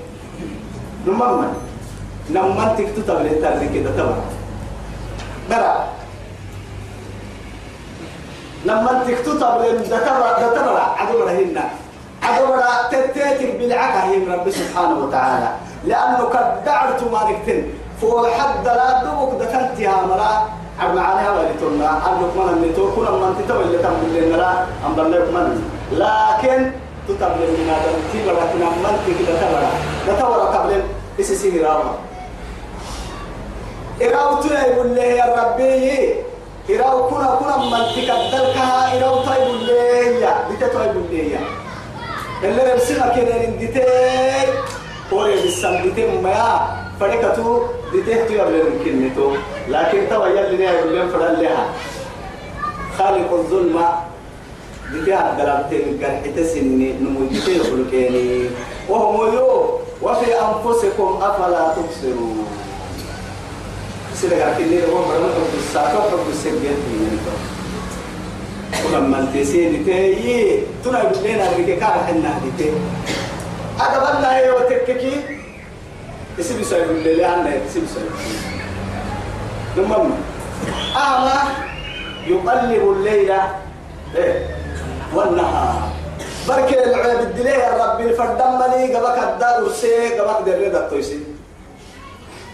نمما 1.06 1.52
نمما 2.30 2.74
تكتب 2.78 3.10
للتاريخ 3.10 3.72
كده 3.74 3.90
تبع. 3.90 4.16
برا. 5.50 5.88
لما 8.64 9.04
تكتب 9.06 9.32
للتبع 9.32 10.38
تبع 10.38 10.82
عدو 10.98 11.24
هنا 11.24 11.64
عدو 12.22 12.46
تتاتك 12.90 13.56
بالعكا 13.58 14.04
هي 14.04 14.24
رب 14.34 14.50
سبحانه 14.50 14.98
وتعالى. 14.98 15.50
لأنه 15.84 16.18
قد 16.18 16.64
دعرت 16.64 17.02
ما 17.12 17.30
نكتن 17.30 17.62
فوق 18.00 18.30
حد 18.30 18.64
لا 18.64 19.04
دوك 19.04 19.42
دكنتها 19.42 20.06
مرا. 20.06 20.48
عم 20.80 20.96
معنا 20.96 21.30
ولا 21.32 21.52
تقولنا. 21.60 21.88
أنك 22.08 22.32
من 22.36 22.48
اللي 22.56 22.72
تقول 22.72 22.90
كل 22.96 23.12
من 23.12 23.44
تتوه 23.44 23.60
اللي 23.62 23.78
تقول 23.78 24.10
لنا 24.14 24.36
لا 24.36 24.52
أم 24.86 24.92
بلغ 24.96 25.24
من؟ 25.34 25.62
لكن 25.92 26.58
تتبلغ 27.08 27.50
من 27.58 27.66
هذا. 27.70 27.90
تبغى 28.12 28.32
لكن 28.32 28.58
من 28.82 28.94
تكذا 29.06 29.34
تبغى 29.42 29.68
تتورى 30.06 30.46
قبل 30.56 30.82
إسسيه 31.20 31.66
راما 31.66 31.94
إراو 34.02 34.40
تلا 34.42 34.66
يقول 34.66 34.96
له 34.96 35.02
يا 35.02 35.26
ربي. 35.38 36.14
إراو 36.70 37.08
كنا 37.08 37.34
كنا 37.40 37.56
من 37.56 37.84
تكذلكها 37.94 38.98
إراو 38.98 39.14
طيب 39.16 39.48
الله 39.54 39.74
يا. 40.24 40.34
ديت 40.50 40.74
طيب 40.74 40.90
الله 40.96 41.24
يا. 41.34 41.40
اللي 42.44 42.72
ربسنا 42.72 43.06
كده 43.16 43.46
نديتي 43.46 43.84
قولي 45.10 45.34
بالسم 45.42 45.82
ديتي 45.82 46.06
ما 47.00 47.08
فريقته 47.08 47.68
ديتهتو 47.92 48.34
يبلغ 48.34 48.84
كلمته 48.84 49.36
لكن 49.68 50.00
توا 50.10 50.26
يلي 50.26 50.66
لهم 50.66 51.08
فرد 51.08 51.40
لها. 51.40 51.64
خالق 52.98 53.32
الظلم 53.32 53.76
ديتها 54.92 55.36
دلالتين 55.38 55.88
الجرح 55.88 56.22
تسني 56.36 56.92
نمو 57.00 57.26
ديتي 57.32 57.56
يخلقيني 57.56 58.50
وهم 58.88 59.34
يو 59.34 59.80
وفي 60.02 60.28
أنفسكم 60.34 61.18
أفلا 61.22 61.74
تبصرون. 61.74 62.46
سيدك 64.14 64.56
الليل 64.60 64.84
هو 64.84 64.98
مرمى 64.98 65.28
حب 65.34 65.52
الساعة 65.58 66.10
حب 66.10 66.26
السجيات 66.28 66.80
من 66.92 67.18
ولما 68.84 69.32
تسيني 69.34 69.84
تي 69.84 70.62
تنا 70.84 71.04
بلينا 71.04 71.48
بك 71.58 71.78
كار 71.80 72.04
حنا 72.06 72.40
ديتي 72.44 72.72
أقبلنا 73.80 74.36
هي 74.36 74.50
وتككي. 74.50 75.39
اسم 76.40 76.62
سيد 76.62 76.90
الليل 76.90 77.24
عنا 77.24 77.50
اسم 77.66 77.84
سيد 77.94 78.10
ثم 79.76 79.92
أعمى 80.96 81.40
يقلب 82.26 82.82
الليل 82.96 83.32
إيه؟ 84.16 84.46
والنهار. 85.14 85.88
بركة 86.48 86.84
العيب 86.84 87.20
الدليل 87.20 87.46
يا 87.46 87.70
ربي 87.84 88.14
فردم 88.14 88.58
لي 88.72 88.94
قبك 88.94 89.18
الدار 89.28 89.64
وسي 89.64 90.18
قبك 90.18 90.46
دري 90.46 90.68
دكتوسي 90.68 91.18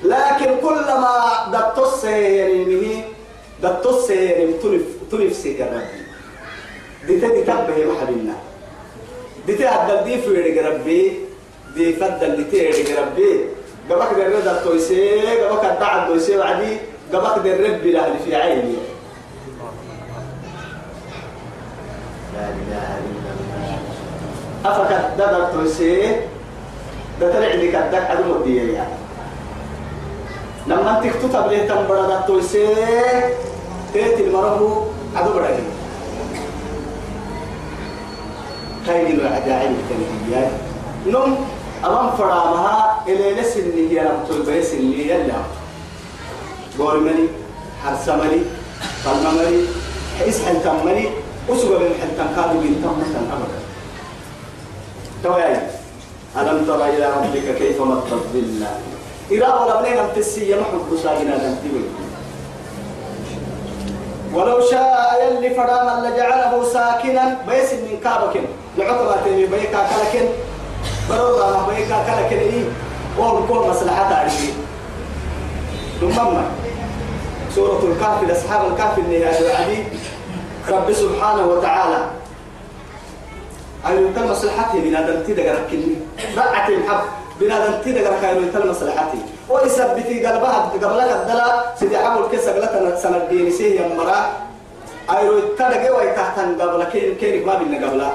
لكن 0.05 0.51
كلما 0.63 1.13
دكتوس 1.53 2.05
يريمه 2.05 3.05
دكتوس 3.63 4.11
يريم 4.11 4.53
تلف 4.63 4.83
تلف 5.11 5.37
سي 5.37 5.63
ربي 5.63 6.03
دي 7.07 7.21
تدي 7.21 7.43
تبه 7.43 7.79
محلنا 7.93 8.35
دي 9.47 9.55
تهدل 9.55 10.05
دي 10.05 10.15
في 10.23 10.61
ربي 10.61 11.19
دي 11.75 11.93
فدل 11.93 12.37
دي 12.37 12.45
تيري 12.45 12.95
ربي. 12.95 13.33
قبك 13.91 14.11
دري 14.17 14.43
دكتوسي 14.43 15.21
قبك 15.21 15.65
الدعم 15.65 16.09
دوسي 16.09 16.39
وعدي 16.39 16.77
قبك 17.13 17.39
دري 17.45 17.71
بلا 17.85 18.07
اللي 18.07 18.19
في 18.25 18.37
عيني. 18.37 18.75
لا 22.35 22.45
إله 22.49 22.89
إلا 23.07 23.31
الله. 23.37 23.79
أفكت 24.65 25.05
دبر 25.19 25.45
توسي 25.53 26.17
دترع 27.21 27.49
لك 27.55 27.75
الدك 27.75 28.11
عدم 28.11 28.31
الدية 28.31 28.73
يعني 28.75 28.97
لما 30.67 30.99
انت 30.99 31.15
تكتب 31.15 31.49
ليه 31.49 31.69
تنبرا 31.69 32.07
دا 32.07 32.21
توسي 32.27 32.67
تيتي 33.93 34.25
المرهو 34.27 34.83
عدو 35.17 35.33
برهي 35.33 35.59
خير 38.87 39.07
العجائب 39.07 39.71
التنبيات 39.71 40.51
نم 41.07 41.37
أمام 41.87 42.17
فرامها 42.17 43.03
إلى 43.09 43.41
لسن 43.41 43.71
هي 43.77 44.01
لم 44.01 44.25
تلبس 44.29 44.73
اللي 44.73 45.09
يلا. 45.09 45.35
قول 46.79 47.29
حرسمني 47.85 48.41
قلمني 49.07 49.65
حيس 50.19 50.45
حنتمني 50.45 51.09
أسوأ 51.51 51.79
من 51.79 51.95
حتى 52.03 52.25
كادوا 52.37 52.61
بنتم 52.61 52.95
مثلا 53.01 53.23
أبدا. 53.33 53.59
توياي 55.23 55.57
ألم 56.37 56.65
تر 56.67 56.85
إلى 56.85 57.07
ربك 57.17 57.59
كيف 57.59 57.81
مد 57.81 58.13
الظل؟ 58.13 58.67
إذا 59.31 59.55
ولا 59.55 59.83
بلينا 59.83 60.07
تسي 60.17 60.55
محب 60.55 60.99
ساجنا 61.03 61.37
دمتي 61.37 61.71
ولو 64.35 64.61
شاء 64.71 65.23
يلي 65.23 65.55
فراما 65.55 66.07
لجعله 66.09 66.73
ساكنا 66.73 67.39
بيس 67.49 67.73
من 67.73 67.99
كابك 68.05 68.41
لعطبة 68.79 69.25
بيكا 69.25 69.89
كلكن 69.89 70.27
برورا 71.11 71.67
بيكا 71.69 71.97
كلكن 72.07 72.37
إيه؟ 72.37 72.65
وهو 73.19 73.47
كون 73.47 73.69
مصلحة 73.69 74.11
تعرفين 74.11 74.55
ثم 76.01 76.13
سورة 77.55 77.83
الكهف 77.93 78.23
لأصحاب 78.29 78.73
الكهف 78.73 78.99
النهاية 78.99 79.39
العديد 79.39 79.85
رب 80.69 80.93
سبحانه 80.93 81.47
وتعالى. 81.47 82.07
أيو 83.87 84.09
تل 84.17 84.31
مصلحتي 84.31 84.81
بنادم 84.81 85.23
تدقر 85.23 85.59
كني 85.71 85.95
رأت 86.37 86.69
الحب. 86.69 87.01
بنادم 87.41 87.73
تدقر 87.85 88.21
كايو 88.23 88.41
تل 88.53 88.71
مصلحتي 88.71 89.19
ويثبتي 89.49 90.27
قلبها 90.27 90.59
قبلك 90.73 91.11
الدلا 91.13 91.65
سيدي 91.81 91.99
حمل 91.99 92.27
كيس 92.31 92.49
قلت 92.49 92.99
سنة 92.99 93.19
ديني 93.31 93.51
سيه 93.51 93.81
يمرا 93.81 94.33
أيو 95.11 95.41
تدقى 95.59 95.91
ويتحتن 95.91 96.61
قبل. 96.61 96.85
كين 96.85 97.15
كينك 97.15 97.47
ما 97.47 97.55
بينا 97.55 97.87
قبلا 97.87 98.11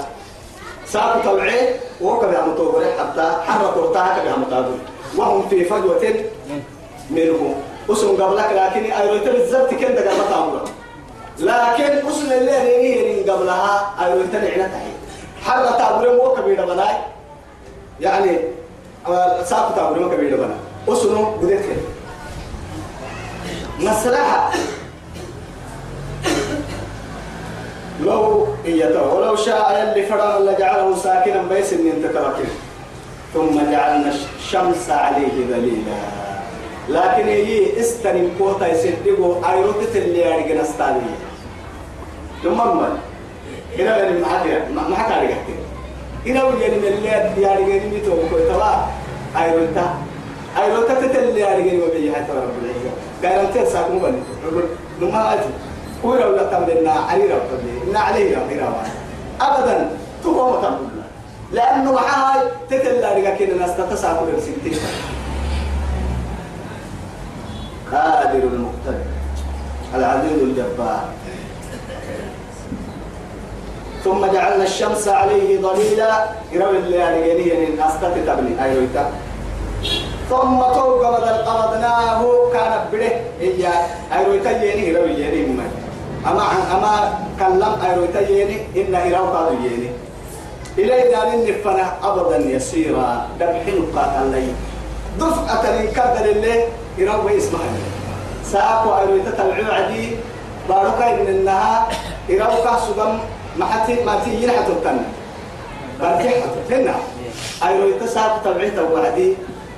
ساقو 0.91 1.21
توعي 1.23 1.75
وكبه 2.01 2.45
متوبر 2.45 2.86
حتى 2.99 3.36
حرك 3.47 3.77
ورتاها 3.77 4.19
كبه 4.19 4.36
متابر 4.38 4.77
وهم 5.17 5.49
في 5.49 5.65
فجوة 5.65 6.13
منهم 7.10 7.56
أسم 7.89 8.23
قبلك 8.23 8.49
لكن 8.51 8.91
أيو 8.91 9.17
تل 9.17 9.36
الزبط 9.36 9.69
كن 9.69 9.95
دقر 9.95 10.13
متابر 10.25 10.62
لكن 11.39 12.08
أصل 12.08 12.34
اللي 12.34 12.51
هي 12.51 13.30
قبلها 13.30 13.93
أيوة 13.99 14.25
تنعنا 14.32 14.67
تحي 14.67 14.91
حرة 15.45 16.17
مو 16.17 16.36
كبيرة 16.36 16.65
بناي. 16.65 16.95
يعني 18.01 18.39
ساق 19.43 19.91
مو 19.97 20.10
كبيرة 20.10 20.36
بنا 20.36 20.56
أصله 20.88 21.38
بديت 21.41 21.65
مصلحة 23.80 24.51
لو 28.05 28.47
إيته 28.65 29.13
ولو 29.13 29.35
شاء 29.35 29.93
يلي 29.95 30.05
فرام 30.05 30.45
لجعله 30.45 30.95
ساكنا 30.95 31.43
بيس 31.49 31.73
إن 31.73 31.87
انت 31.87 32.05
ثم 33.33 33.71
جعلنا 33.71 34.11
الشمس 34.39 34.89
عليه 34.89 35.35
ذليلا. 35.49 35.97
لكن 36.89 37.27
هي 37.27 37.79
استنم 37.79 38.31
كوتا 38.39 38.67
يسدقوا 38.67 39.35
أيروتة 39.51 39.95
اللي 39.95 40.35
أرجع 40.35 40.61
نستعلي 40.61 41.01
ثم 42.43 42.57
من 42.57 42.97
هنا 43.79 44.09
من 44.09 44.21
محاكي 44.21 44.49
محاكي 44.89 45.13
أرجع 45.19 45.35
هنا 46.25 46.43
وجاني 46.43 46.75
من 46.75 46.87
اللي 46.87 47.09
أرجع 47.53 47.85
نميتو 47.85 48.11
كوتا 48.29 48.87
أيروتا 49.37 49.93
أيروتا 50.63 50.93
تتلي 50.93 51.43
أرجع 51.43 51.85
وبيجي 51.85 52.11
حتى 52.15 52.31
رب 52.31 52.55
العزة. 52.63 52.91
قال 53.23 53.45
أنت 53.45 53.67
ساكمو 53.67 53.99
بني 53.99 54.21
نما 55.01 55.33
أجي 55.33 55.41
هو 56.05 56.11
ولا 56.11 56.43
تمدنا 56.43 56.91
علي 56.91 57.23
رب 57.23 57.49
إن 57.87 57.95
عليه 57.95 58.37
رب 58.37 58.73
أبدا 59.41 59.89
تقوم 60.23 60.61
تقول 60.61 61.01
لأنه 61.51 61.99
هاي 61.99 62.47
تتلى 62.69 63.15
رجع 63.15 63.35
كنا 63.35 63.53
ناس 63.53 63.77
تتساقل 63.77 64.27
الستين 64.37 64.79
قادر 67.91 68.43
المقتدر. 68.43 69.05
العزيز 69.95 70.41
الجبار. 70.41 71.03
ثم 74.03 74.25
جعلنا 74.25 74.63
الشمس 74.63 75.07
عليه 75.07 75.61
ظليلا. 75.61 76.25
يروي 76.51 76.77
اللي 76.77 76.95
يعني 76.95 77.67
الناس 77.67 77.93
تتبني. 78.01 78.63
أيوة 78.63 79.11
ثم 80.29 80.59
توق 80.61 81.19
بدل 81.19 81.37
قبضناه 81.45 82.21
كان 82.53 82.85
بره 82.91 83.11
هي 83.39 83.67
أيوة 84.13 84.49
يني 84.49 84.87
يروي 84.87 85.11
يني 85.11 85.45
ممن 85.45 85.80
أما 86.27 86.43
أما 86.73 86.93
كلم 87.39 87.73
أيوة 87.86 88.17
يني 88.29 88.57
إن 88.77 88.95
إراو 88.95 89.53
يني 89.53 89.89
إلى 90.77 91.12
دار 91.12 91.27
النفنا 91.34 91.93
أبدا 92.03 92.38
يسيرا 92.38 93.27
دبحين 93.39 93.86
قاتل 93.95 94.31
لي. 94.31 94.47
دفعة 95.19 95.63
لنكدر 95.71 96.25
اللي 96.25 96.63
إراو 96.99 97.27
اسمها 97.29 97.71
سأكو 98.45 98.89
أيوة 98.97 99.23
تتبعو 99.25 99.71
عدي 99.71 100.10
بارك 100.69 101.01
إن 101.01 101.27
إنها 101.27 101.88
إراو 102.31 102.63
كاسو 102.63 102.93
ما 103.57 103.65
حتى 103.65 104.03
ما 104.05 104.19
تيجي 104.25 104.51
حتى 104.51 104.73
تنا 104.84 105.05
برجع 105.99 106.31
هنا 106.71 106.95
أيوة 107.63 107.99
تساكو 107.99 108.38
تبعيته 108.45 108.84
وعدي 108.93 109.34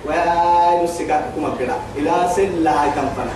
ونسكات 0.05 1.23
كما 1.35 1.49
كده 1.59 1.73
إلى 1.97 2.11
سلة 2.35 2.71
هاي 2.71 2.89
تنفنا 2.91 3.33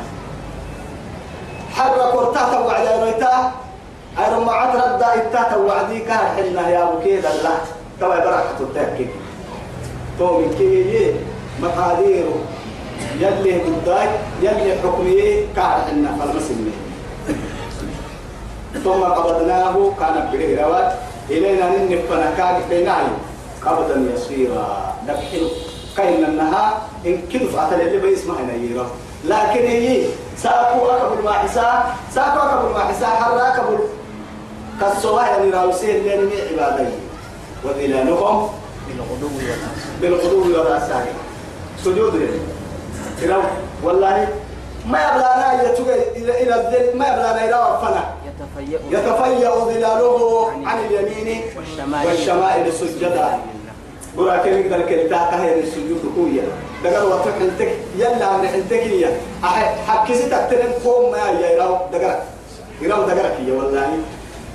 حرك 1.77 2.15
ورتاتا 2.15 2.59
وعد 2.59 2.85
أيرويتا 2.87 3.51
أيرو 4.19 4.43
ما 4.43 4.51
عاد 4.51 4.75
رد 4.75 5.03
إتاتا 5.03 5.57
وعدي 5.57 5.99
كان 5.99 6.25
حلنا 6.35 6.69
يا 6.69 6.83
أبو 6.83 6.99
كيدا 7.03 7.29
لا 7.43 7.53
توا 7.99 8.15
بركة 8.15 8.59
التأكيد 8.59 9.09
تو 10.19 10.37
من 10.37 10.49
كي 10.57 11.13
مقاديره 11.61 12.35
يلي 13.19 13.53
قداي 13.61 14.07
يلي 14.41 14.75
حكمي 14.81 15.21
كان 15.55 15.81
حلنا 15.87 16.09
فالمسلمين. 16.19 16.77
ثم 18.83 19.03
قبضناه 19.03 19.91
كان 19.99 20.15
بره 20.31 20.63
روات 20.63 20.93
إلينا 21.29 21.69
ننفنا 21.69 22.33
كان 22.37 22.61
بيناي. 22.69 23.07
قبضا 23.65 23.97
يسيرا. 24.13 24.95
نبحث 25.07 25.43
كاين 25.97 26.25
النها 26.25 26.77
إن 27.05 27.21
كيف 27.31 27.59
أتى 27.59 27.75
اللي 27.75 27.99
بيسمع 27.99 28.35
هنا 28.35 28.53
يرى 28.53 28.87
لكن 29.25 29.67
هي 29.67 30.05
ساكو 30.37 30.85
أكبر 30.85 31.21
ما 31.21 31.31
حسا 31.31 31.83
ساكو 32.13 32.39
أكبر 32.39 32.73
ما 32.73 32.79
حسا 32.79 33.07
حرا 33.07 33.47
أكبر. 33.47 33.79
كالسواء 34.81 35.23
يعني 35.23 35.49
راوسين 35.49 36.03
لين 36.03 36.21
من 36.21 36.31
عبادي 36.51 36.89
وذلالهم 37.63 38.49
بالغدو 38.87 39.27
والآصال 39.37 39.73
بالغدو 40.01 40.59
والآصال 40.59 41.05
سجود 41.83 42.29
لهم 43.21 43.43
والله 43.83 44.27
ما 44.85 44.99
يبلانا 44.99 45.61
إلى 46.15 46.43
إلى 46.43 46.55
الذل 46.55 46.97
ما 46.97 47.07
يبلانا 47.07 47.45
إلى 47.45 47.55
وفنا. 47.55 48.03
يتفيأ 48.27 48.79
يتفيأ 48.99 49.51
ظلاله 49.55 50.51
عن 50.65 50.77
اليمين 50.85 51.41
والشمائل 52.05 52.73
سجدا. 52.73 53.39
كم 54.17 54.53
يقدر 54.59 54.81
كلتا 54.89 55.29
كهي 55.31 55.59
السجود 55.59 56.01
كويا 56.15 56.43
دقر 56.83 57.05
وقت 57.09 57.27
حنتك 57.39 57.71
يلا 57.97 58.25
عن 58.25 58.47
حنتك 58.47 58.73
هي 58.73 59.05
حكيسي 59.87 60.29
تكترن 60.29 60.71
قوم 60.85 61.11
ما 61.11 61.17
يا 61.17 61.49
يراو 61.51 61.77
دقر 61.93 62.15
يراو 62.81 63.01
دقرك 63.03 63.37
يا 63.47 63.53
والله 63.53 63.89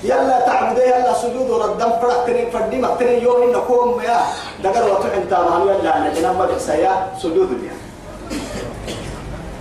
يلا 0.04 0.40
تعبد 0.46 0.78
يلا 0.78 1.14
سجود 1.14 1.50
ردم 1.50 1.90
فرق 2.02 2.26
تنين 2.26 2.50
فردي 2.50 2.76
ما 2.76 2.96
تنين 2.98 3.22
يوم 3.22 3.42
إن 3.42 3.56
قوم 3.56 3.96
ما 3.96 4.20
دقر 4.64 4.90
وقت 4.90 5.04
حنتا 5.14 5.38
ما 5.38 5.72
يلا 5.72 5.90
عن 5.94 6.14
جنب 6.14 6.38
بحسيا 6.42 6.92
سجود 7.22 7.50
يا 7.62 7.74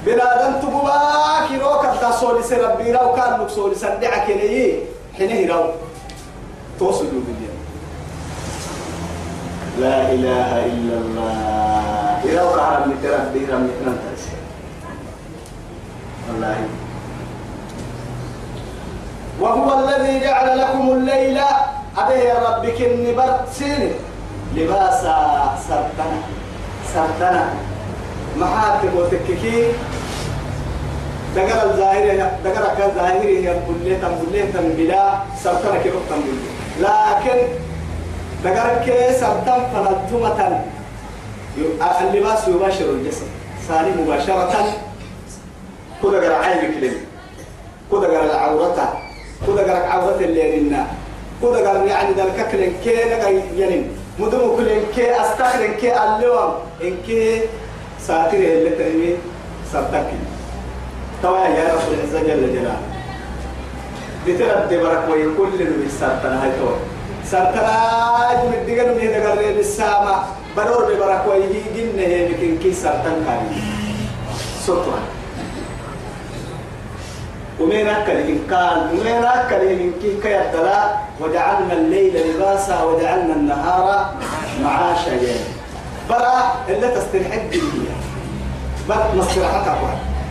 بنادم 0.05 0.53
تبوا 0.61 1.47
كيرو 1.47 1.79
كتا 1.79 2.11
سولي 2.19 2.43
سربي 2.43 2.91
راو 2.91 3.13
كان 3.13 3.39
نكسولي 3.41 3.75
سندعك 3.75 4.29
نيي 4.29 4.79
حينه 5.17 5.53
راو 5.53 5.65
تو 6.79 6.91
سجود 6.91 7.25
يا 7.43 7.50
لا 9.79 10.11
إله 10.11 10.51
إلا 10.65 10.95
الله. 10.97 12.19
إذا 12.25 12.41
وقع 12.43 12.85
من 12.85 12.95
ترى 13.03 13.19
بيرا 13.33 13.57
من 13.57 13.75
ننتس 13.81 14.23
والله. 16.27 16.57
وهو 19.39 19.67
الذي 19.79 20.19
جعل 20.19 20.57
لكم 20.59 20.91
الليل. 20.91 21.39
أبي 21.97 22.21
ربك 22.31 22.81
النبر 22.81 23.31
سين 23.51 23.93
لباسا 24.55 25.17
سرتنا 25.67 26.19
سرتنا 26.93 27.45
محاتب 28.37 28.93
وتككي. 28.95 29.71
دقر 31.35 31.59
الظاهر 31.63 32.05
دقر 32.43 32.65
كالظاهر 32.77 33.23
هي 33.23 33.55
بليتا 33.67 34.61
بلا. 34.77 35.03
سرتنا 35.43 35.77
كيف 35.83 35.93
تنبلي 36.09 36.51
لكن 36.79 37.39
دقرك 38.43 39.15
سبتم 39.21 39.61
فنلتمة 39.73 40.61
اللباس 42.01 42.47
يباشر 42.47 42.89
الجسد 42.89 43.27
ثاني 43.67 43.91
مباشرة 44.01 44.65
كذا 46.03 46.19
قرع 46.19 46.37
عينك 46.37 46.77
لي 46.81 46.91
كذا 47.91 47.99
قرع 48.07 48.23
العورة 48.23 48.93
كذا 49.47 49.63
قرع 49.63 49.93
عورة 49.93 50.19
اللي 50.21 50.59
لنا 50.59 50.87
كذا 51.41 51.69
قرع 51.69 51.83
يعني 51.85 52.13
ذلك 52.13 52.47
كلن 52.51 52.73
كي 52.83 52.95
نقا 52.95 53.29
ينم 53.29 53.87
مدمو 54.19 54.57
كلن 54.57 54.83
كي 54.95 55.21
استخرن 55.21 55.73
كي 55.73 56.03
اللوم 56.03 56.53
إن 56.83 56.97
كي 57.07 57.41
ساتر 58.07 58.37
اللي 58.37 58.69
ترمي 58.69 59.15
سبتك 59.73 60.07
توا 61.23 61.37
يا 61.37 61.73
رب 61.73 61.93
العزة 61.93 62.19
جل 62.19 62.53
جلاله 62.53 62.77
بترد 64.27 64.73
برك 64.83 65.03
ويكل 65.11 65.61
اللي 65.61 65.89
ساتنا 65.99 66.43
هاي 66.43 66.51
توا 66.59 66.90
سرتراج 67.25 68.37
من 68.45 68.59
دقن 68.67 68.89
من 68.89 69.07
دقر 69.13 69.59
السامة 69.59 70.15
بدور 70.57 70.93
ببرك 70.93 71.23
ويجي 71.29 71.61
جنة 71.75 72.27
لكن 72.27 72.57
كي 72.63 72.73
سرتن 72.73 73.23
كاري 73.25 73.61
سطوة 74.65 74.99
ومين 77.59 77.87
أكل 77.87 78.11
إن 78.11 78.39
كان 78.49 78.89
ومين 78.99 79.23
أكل 79.23 79.55
إن 79.55 79.91
كي 80.01 80.13
كيبدلا 80.23 80.83
وجعلنا 81.19 81.73
الليل 81.73 82.29
لباسا 82.29 82.83
وجعلنا 82.83 83.33
النهار 83.33 84.13
معاشا 84.63 85.09
يعني 85.09 85.39
برا 86.09 86.53
اللي 86.69 86.87
تستريح 86.87 87.33
الدنيا 87.33 87.95
بل 88.89 89.17
مصلحتك 89.17 89.77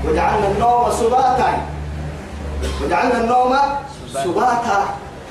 وجعلنا 0.04 0.46
النوم 0.48 0.90
سباتا 0.90 1.58
وجعلنا 2.84 3.20
النوم 3.20 3.56
سباتا 4.14 4.84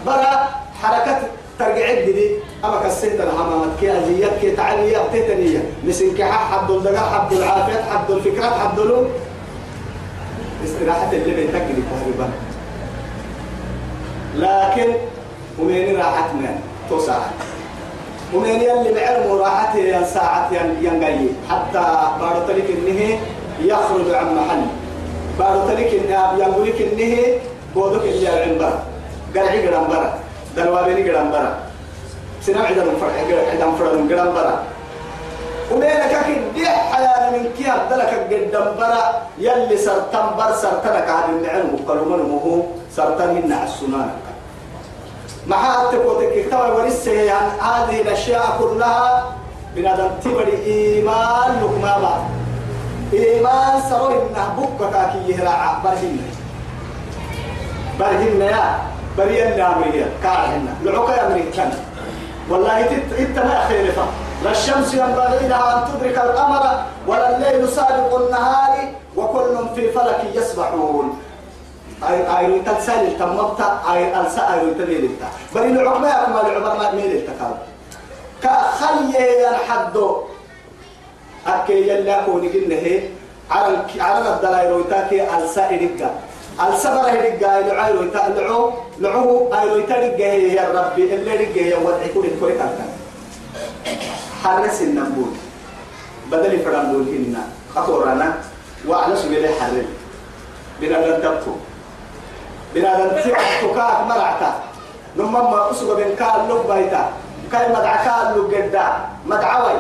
برا 0.06 0.50
حركة 0.84 1.20
ترجع 1.60 1.90
الددي 1.92 2.30
أما 2.66 2.82
كسيت 2.84 3.22
الحمامات 3.22 3.70
كي 3.80 3.98
أزيات 4.00 4.32
كي 4.42 4.52
تعلية 4.52 4.98
بتتنية 4.98 5.64
مسنك 5.84 6.22
حد 6.22 6.72
الدقاء 6.72 7.10
حد 7.10 7.34
العافية 7.34 7.82
حد 7.82 8.12
الفكرات 8.12 8.54
حد 8.54 8.80
اللون 8.80 9.10
استراحة 10.66 11.12
اللي 11.12 11.34
بيتقلي 11.36 11.84
تهربا 11.90 12.30
لكن 14.36 14.94
ومين 15.60 15.98
راحت 15.98 16.34
من 16.34 16.60
توسع 16.90 17.18
ومين 18.34 18.62
يلي 18.62 18.94
بعلم 18.94 19.32
راحته 19.32 19.80
يا 19.80 20.04
ساعة 20.04 20.50
ينقلي 20.82 21.30
حتى 21.50 21.84
طريق 22.48 22.66
إنه 22.70 23.20
يخرج 23.62 24.14
عن 24.14 24.36
محل. 24.36 24.62
بعد 25.40 25.68
طريق 25.68 26.02
إنه 26.04 26.44
يقول 26.44 26.68
لك 26.68 26.82
إنه 26.82 27.40
بودك 27.76 28.02
اللي 28.04 28.24
يعلم 28.24 28.58
برا 28.58 28.84
قرعي 29.36 29.68
قرام 29.68 29.88
برا. 29.88 30.20
دلوابيني 30.56 31.10
قرام 31.10 31.32
برا. 31.32 31.52
سنام 32.42 32.66
عدم 32.66 32.98
فرح 33.02 33.16
عدم 33.54 33.72
فرح 33.76 33.92
قرام 34.10 34.34
برا. 34.34 34.56
ومين 35.72 36.02
كاكي 36.12 36.36
دي 36.56 36.66
حياة 36.66 37.30
من 37.32 37.52
كياب 37.58 37.90
دل 37.90 38.00
لك 38.00 38.12
قدام 38.30 38.68
برا. 38.80 39.04
يلي 39.38 39.78
سرطان 39.78 40.28
بر 40.38 40.52
سرطانك 40.62 41.10
هذا 41.10 41.30
النعم 41.30 41.68
وقالوا 41.74 42.06
من 42.06 42.22
مهو 42.32 42.62
سرطان 42.96 43.30
هنا 43.38 43.64
السنان 43.64 44.10
محاتك 45.48 46.06
وتكتوى 46.06 46.68
ورسة 46.72 47.32
عن 47.32 47.48
هذه 47.60 48.02
الأشياء 48.02 48.46
كلها. 48.60 49.36
بنادم 49.76 50.10
تبري 50.24 50.58
إيمان 50.66 51.62
لكما 51.62 51.94
بعد 52.04 52.22
إيمان 53.14 53.82
سروي 53.90 54.14
إنه 54.14 54.46
بكك 54.58 54.96
كي 55.12 55.32
يهرع 55.32 55.78
برهن. 55.84 56.20
برهن 58.00 58.42
يا. 58.42 58.66
بريان 59.18 59.58
لأمريكا 59.58 60.08
كارهن 60.24 60.68
لعوك 60.84 61.10
أمريكا. 61.10 61.72
والله 62.50 62.80
إنت 63.20 63.40
ما 63.40 63.66
خيرفة 63.68 64.06
لا 64.44 64.52
الشمس 64.52 64.94
ينبغي 64.94 65.48
لها 65.48 65.78
أن 65.78 65.80
تدرك 65.90 66.18
القمر 66.18 66.64
ولا 67.08 67.36
الليل 67.36 67.70
سابق 67.70 68.16
النهار 68.22 68.74
وكل 69.16 69.56
في 69.76 69.92
فلك 69.92 70.22
يسبحون. 70.34 71.20
أي 72.10 72.38
أي 72.38 72.60
تنسال 72.60 73.20
تممت 73.20 73.62
أي 73.92 74.16
أنسى 74.16 74.42
أي 74.42 74.74
تميلتا 74.80 75.28
بل 75.56 75.62
العقبة 75.62 76.00
ما 76.02 76.42
العبر 76.48 76.80
ما 76.80 76.92
ميلتا 76.92 77.34
كان 77.40 77.54
كخلي 78.44 79.44
ينحدو 79.44 80.24
أكي 81.48 81.88
يلا 81.90 82.26
كوني 82.26 82.48
قلنا 82.48 82.76
هي 82.76 83.04
عرن 83.52 83.76
عرن 84.00 84.28
الدلائل 84.28 84.72
ويتاكي 84.72 85.30
أنسى 85.30 85.62
إرقا 85.62 86.10
إرقا 86.60 87.62
لعاي 87.62 87.94
ويتا 87.98 88.34
لعو 88.36 88.74
لعو 89.00 89.54
أي 89.54 89.72
ويتا 89.72 89.96
رقا 89.96 90.30
يا 90.58 90.66
ربي 90.76 91.04
اللي 91.16 91.34
رقا 91.36 91.62
يا 91.72 91.78
ودعي 91.78 92.10
كوني 92.14 92.30
كوني 92.40 92.54
كان 92.60 92.90
حرس 94.44 94.82
النبول 94.82 95.34
بدل 96.32 96.60
فرام 96.60 96.92
دول 96.92 97.08
هنا. 97.10 97.44
أطورانا 97.78 98.34
وعلى 98.88 99.16
سبيل 99.16 99.50
حرل 99.60 99.86
بنا 100.82 101.20
تبكو. 101.20 101.54
بنادم 102.76 103.10
تبعت 103.24 103.62
كاك 103.76 104.00
مرعتا. 104.10 104.52
نما 105.18 105.42
ما 105.42 105.72
أسوق 105.72 105.96
بين 105.96 106.16
كال 106.16 106.48
لو 106.50 106.64
بايتا. 106.70 107.04
كاي 107.52 107.70
مدع 107.70 107.96
كال 108.06 108.38
لو 108.38 108.48
جدا. 108.48 108.86
مدعوي 109.26 109.78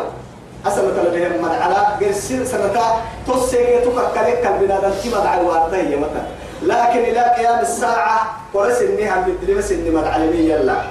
أسمى 0.67 0.91
تلبهم 0.91 1.41
مدعلا 1.41 1.81
جرسين 2.01 2.45
سنتا. 2.45 2.85
توسيك 3.27 3.85
تككلك 3.85 4.41
كال 4.41 4.53
بنادم 4.61 4.93
تي 5.01 5.09
مدعي 5.09 5.45
وارتهي 5.45 5.95
متى. 5.95 6.23
لكن 6.61 6.99
إلى 6.99 7.21
قيام 7.37 7.59
الساعة 7.59 8.19
ورس 8.53 8.81
إنها 8.81 9.21
بالدلمس 9.21 9.71
إني 9.71 9.89
مدعلمي 9.89 10.37
يلا 10.37 10.81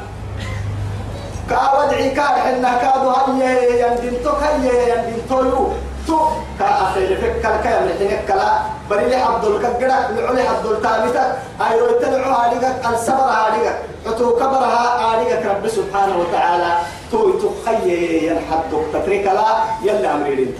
كأودعي 1.50 2.10
كار 2.10 2.34
حنا 2.44 2.72
كادو 2.82 3.10
هيا 3.40 3.86
يندين 3.86 4.22
تو 4.24 4.30
هيا 4.30 4.94
يندين 4.94 5.22
تو 5.28 5.66
تو 6.06 6.18
كأخير 6.58 7.16
فكر 7.20 7.54
كيا 7.62 7.80
من 7.80 7.92
حين 7.98 8.18
كلا. 8.28 8.52
بري 8.90 9.08
لي 9.08 9.16
عبد 9.16 9.44
الكجرة 9.44 9.96
لعلي 10.16 10.42
عبد 10.48 10.66
التامتة. 10.66 11.24
أيرو 11.60 11.86
يتلعوا 11.86 12.32
هاريك 12.32 12.64
الصبر 12.92 13.28
هاريك 13.38 13.72
عتو 14.06 14.36
كبرها 14.36 14.84
هاريك 15.00 15.46
رب 15.46 15.68
سبحانه 15.68 16.18
وتعالى. 16.18 16.72
تو 17.12 17.32
تخيي 17.32 18.26
ينحد 18.26 18.60
تترك 18.72 19.24
لا 19.24 19.48
يلا 19.84 20.14
أمري 20.14 20.42
انت 20.42 20.58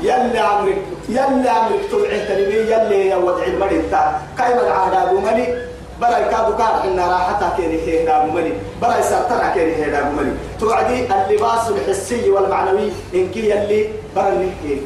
يلا 0.00 0.58
أمرك 0.60 0.82
يلا 1.08 1.50
أمرك 1.58 1.80
تبعي 1.90 2.26
تنبي 2.26 2.72
يلا 2.72 2.94
يا 2.94 3.16
ودع 3.16 3.44
المري 3.44 3.76
انت 3.76 3.94
كيما 4.38 4.62
العهد 4.66 5.14
ملي 5.14 5.66
برا 6.00 6.20
كادو 6.30 6.56
كار 6.56 6.84
إن 6.84 6.98
راحتها 7.00 7.56
كيري 7.56 7.80
هي 7.80 8.04
دابو 8.04 8.32
ملي 8.32 8.52
برا 8.82 9.00
سرطنا 9.00 9.54
كيري 9.54 9.74
هي 9.76 9.90
دابو 9.90 10.16
ملي 10.16 10.32
توعدي 10.60 11.06
اللباس 11.14 11.68
الحسي 11.70 12.30
والمعنوي 12.30 12.88
إن 13.14 13.28
كي 13.34 13.50
يلي 13.50 13.88
برا 14.16 14.30
نحكي 14.30 14.82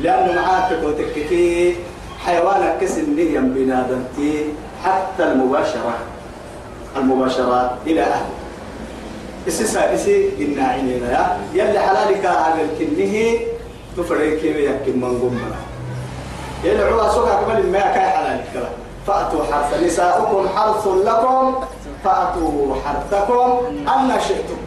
لأنه 0.00 0.32
معاك 0.32 0.84
وتككي 0.84 1.76
حيوانك 2.26 2.78
كسن 2.80 3.16
نيا 3.16 3.40
بنادمتي 3.40 4.44
حتى 4.84 5.24
المباشرة. 5.24 5.94
المباشرات 6.96 7.70
إلى 7.86 8.02
أهل 8.02 8.26
إسسا 9.48 9.94
إسي 9.94 10.30
إنا 10.40 10.68
عينينا 10.68 11.12
يا. 11.12 11.24
يلي 11.52 11.80
حلالك 11.80 12.26
على 12.26 12.60
الكنه 12.66 13.14
تفريك 13.96 14.44
يكن 14.44 15.00
من 15.00 15.12
قمنا. 15.20 15.60
يلي 16.64 16.82
عوا 16.82 17.12
سوكا 17.14 17.34
كمال 17.42 17.72
ما 17.72 17.80
كاي 17.80 18.08
حلالك 18.10 18.54
فأتوا 19.06 19.44
حرث 19.44 19.82
نساؤكم 19.82 20.48
حرث 20.56 20.86
لكم. 20.86 21.54
فأتوا 22.04 22.74
حرثكم 22.84 23.48
أن 23.88 24.20
شئتم. 24.28 24.60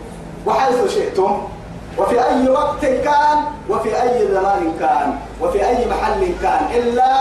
وحيث 0.46 0.94
شئتم. 0.94 1.42
وفي 1.98 2.18
أي 2.24 2.50
وقت 2.50 2.86
كان 2.86 3.38
وفي 3.70 4.02
أي 4.02 4.28
زمان 4.28 4.74
كان 4.80 5.20
وفي 5.42 5.60
أي 5.68 5.86
محل 5.92 6.22
كان 6.42 6.62
إلا 6.76 7.12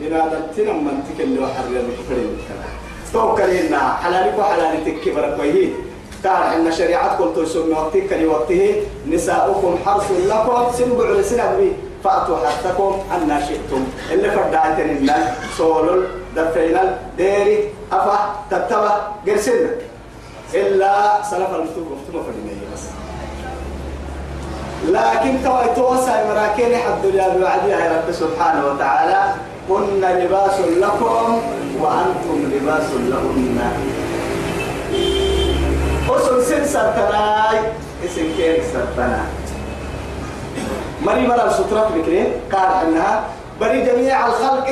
لنادى 0.00 0.36
تنم 0.56 0.84
من 0.84 1.02
تكل 1.08 1.38
وحرر 1.42 1.74
الكفرين 1.82 2.38
توكلنا 3.12 3.94
حلالك 4.02 4.38
وحلالك 4.38 5.00
كبرك 5.04 5.38
وهي 5.38 5.68
إن 6.26 6.72
شريعة 6.72 7.18
كنت 7.18 7.38
تسمى 7.38 7.72
وقتك 7.72 8.12
لوقته. 8.12 8.82
نساؤكم 9.10 9.78
حرث 9.86 10.12
لكم. 10.26 10.72
سنبع 10.78 11.10
لسنة 11.10 11.56
بي 11.56 11.72
فأتوا 12.04 12.36
حرثكم 12.36 12.98
أن 13.14 13.42
شئتم. 13.48 13.84
اللي 14.12 14.30
فردعتن 14.30 14.90
الناس 14.90 15.28
سولل 15.58 16.06
دفينا 16.36 16.98
ديري 17.16 17.70
أفا 17.92 18.18
تتبع 18.50 18.98
قرسنا. 19.26 19.70
إلا 20.54 21.22
سلف 21.30 21.50
المكتوب 21.54 21.86
مكتوب 21.92 22.22
فرديني 22.22 22.66
بس. 22.74 22.82
لكن 24.88 25.38
تو 25.44 25.74
توسع 25.76 26.24
مراكين 26.24 26.76
حد 26.76 27.04
يا 27.04 27.40
بعدها 27.40 27.78
يا 27.84 27.88
رب 27.98 28.12
سبحانه 28.12 28.66
وتعالى. 28.66 29.34
هن 29.70 30.00
لباس 30.00 30.60
لكم 30.60 31.40
وأنتم 31.80 32.50
لباس 32.52 32.90
لهن. 33.08 33.58
سرتنا 38.78 39.26
مري 41.02 41.26
مرة 41.26 41.48
سترة 41.48 41.90
بكري 41.94 42.32
قال 42.52 42.86
إنها 42.86 43.24
بري 43.60 43.82
جميع 43.84 44.26
الخلق 44.26 44.68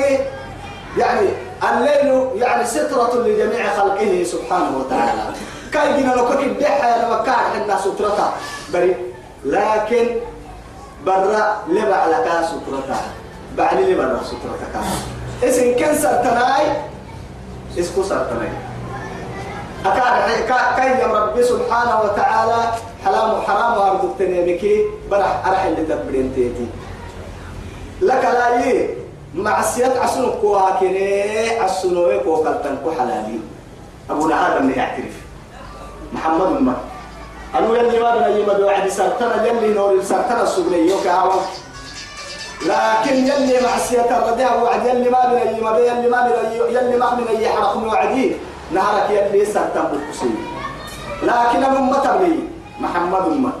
يعني 0.97 1.27
الليل 1.63 2.27
يعني 2.35 2.65
سترة 2.65 3.13
لجميع 3.15 3.75
خلقه 3.75 4.23
سبحانه 4.23 4.77
وتعالى. 4.77 5.21
كاي 5.73 5.97
جينا 5.97 6.13
لو 6.13 6.25
كنت 6.27 6.39
الدحى 6.39 6.99
لما 7.03 7.23
كان 7.25 7.35
عندنا 7.35 7.77
سترة 7.77 8.33
بري 8.73 8.95
لكن 9.45 10.07
برا 11.05 11.57
لبع 11.69 12.05
لك 12.05 12.27
سترتها 12.45 13.01
بعد 13.57 13.77
برا 13.77 14.19
سترتك 14.23 14.73
اسم 15.43 15.79
كان 15.79 15.95
سرتناي؟ 15.97 16.65
اسكو 17.79 18.03
سرتناي. 18.03 18.49
أكاد 19.85 20.45
كاي 20.77 20.99
يا 20.99 21.07
ربي 21.07 21.43
سبحانه 21.43 22.01
وتعالى 22.01 22.71
حرام 23.05 23.41
حرام 23.41 23.77
وارد 23.77 24.15
تنيمكي 24.19 24.85
برح 25.11 25.47
أرح 25.47 25.63
اللي 25.63 25.83
تبرين 25.85 26.31
تيتي 26.35 26.67
لك 28.01 28.23
لا 28.23 28.65
يي 28.65 28.89
معصية 29.35 29.99
عسنو 29.99 30.31
كوها 30.41 30.79
عسنو 31.59 32.21
كو 32.23 32.43
كالتن 32.43 32.77
كو 32.83 32.91
حلالي. 32.91 33.39
أبونا 34.09 34.57
آدم 34.57 34.69
يعترف. 34.69 35.15
محمد 36.13 36.47
المكي 36.55 36.77
أنو 37.57 37.75
يلي 37.75 37.99
ما 37.99 38.15
بنا 38.15 38.27
يما 38.27 38.53
بوعد 38.53 38.89
سرتنا 38.89 39.45
يلي 39.45 39.73
نور 39.73 40.03
سرتنا 40.03 40.43
السجني 40.43 40.89
يوكا 40.89 41.11
عوام 41.11 41.45
لكن 42.65 43.15
يلي 43.15 43.61
معصية 43.61 44.17
الرداء 44.17 44.63
وعد 44.63 44.85
يلي 44.85 45.09
ما 45.09 45.21
بنا 45.29 45.51
يما 45.51 45.77
يلي 45.77 46.09
ما 46.09 46.19
بنا 46.27 46.53
يلي 46.69 46.97
ما 46.97 47.09
بنا 47.15 47.31
يحرق 47.31 47.77
وعدي 47.77 48.35
نهارك 48.71 49.09
يلي 49.09 49.45
سرتنا 49.45 49.83
بالكسي. 49.91 50.29
لكن 51.23 51.63
أمة 51.63 51.99
تبني 51.99 52.39
محمد 52.79 53.21
أمة. 53.21 53.51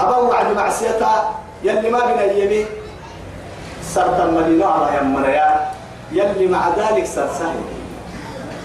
أبو 0.00 0.28
وعد 0.28 0.56
معصية 0.56 1.02
يلي 1.64 1.90
ما 1.90 2.00
بنا 2.00 2.24
يمي. 2.32 2.66
سرتنا 3.82 4.30
مدينة 4.30 4.66
على 4.66 4.98
يمنا 4.98 5.70
يلي 6.12 6.46
مع 6.46 6.68
ذلك 6.68 7.06
سرسهل 7.06 7.60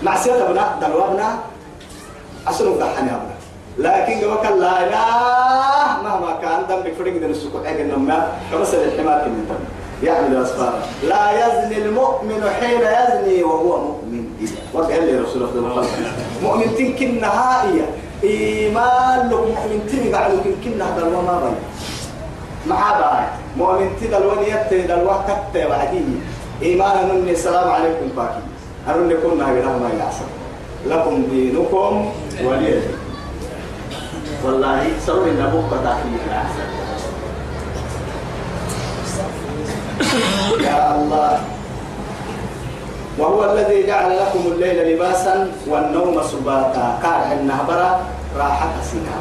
معصية 0.04 0.50
ابنا 0.50 0.80
دلوابنا 0.82 1.38
أسلوب 2.48 2.80
دحني 2.80 3.12
أبنا. 3.12 3.36
لكن 3.78 4.28
قبل 4.28 4.60
لا 4.60 4.84
إله 4.84 6.04
مهما 6.04 6.32
كان 6.42 6.68
دم 6.70 6.82
بفرق 6.84 7.14
من 7.14 7.24
السكوت 7.24 7.66
حق 7.66 7.80
النماء 7.80 8.40
كمثل 8.52 8.78
الحمار 8.78 9.20
كم 9.24 9.56
يعمل 10.04 10.44
أسفارا 10.44 10.80
لا 11.04 11.24
يزني 11.32 11.78
المؤمن 11.78 12.50
حين 12.60 12.82
يزني 12.82 13.44
وهو 13.44 13.78
مؤمن. 13.78 14.26
وقال 14.74 15.04
لي 15.06 15.20
رسول 15.20 15.44
الله 15.44 15.88
مؤمن 16.44 16.76
تنكن 16.76 17.22
نهائية 17.22 17.86
إيمان 18.24 19.30
لكم 19.30 19.48
مؤمن 19.48 19.88
تني 19.92 20.12
بعد 20.12 20.32
يمكن 20.32 20.56
كنا 20.64 20.86
هذا 20.96 21.08
الوما 21.08 21.40
بي 21.40 21.56
ما 22.68 22.76
هذا 22.76 23.32
مؤمن 23.58 23.90
تي 24.00 24.08
دلوان 24.08 24.44
يتي 24.44 24.94
الوقت 24.94 25.32
تتي 25.52 25.68
بعدين. 25.68 26.22
إيمان 26.62 27.10
أنني 27.10 27.32
السلام 27.32 27.72
عليكم 27.72 28.08
باقي 28.16 28.44
أرون 28.90 29.10
لكم 29.10 29.38
ما 29.38 29.54
بلا 29.54 29.72
ما 29.80 29.90
يعصر. 30.00 30.28
لكم 30.88 31.24
دينكم 31.32 32.12
ولي. 32.44 32.82
والله 34.46 34.88
سرور 35.06 35.30
إن 35.30 35.42
أبوك 35.42 35.72
داخل 35.84 36.10
يا 40.60 40.96
الله. 40.96 41.40
وهو 43.20 43.54
الذي 43.54 43.88
جعل 43.88 44.18
لكم 44.18 44.40
الليل 44.46 44.96
لباسا 44.96 45.52
والنوم 45.68 46.24
سباتا. 46.24 47.00
كان 47.04 47.40
النهبرة 47.40 48.00
راحة 48.38 48.72
سنها 48.92 49.20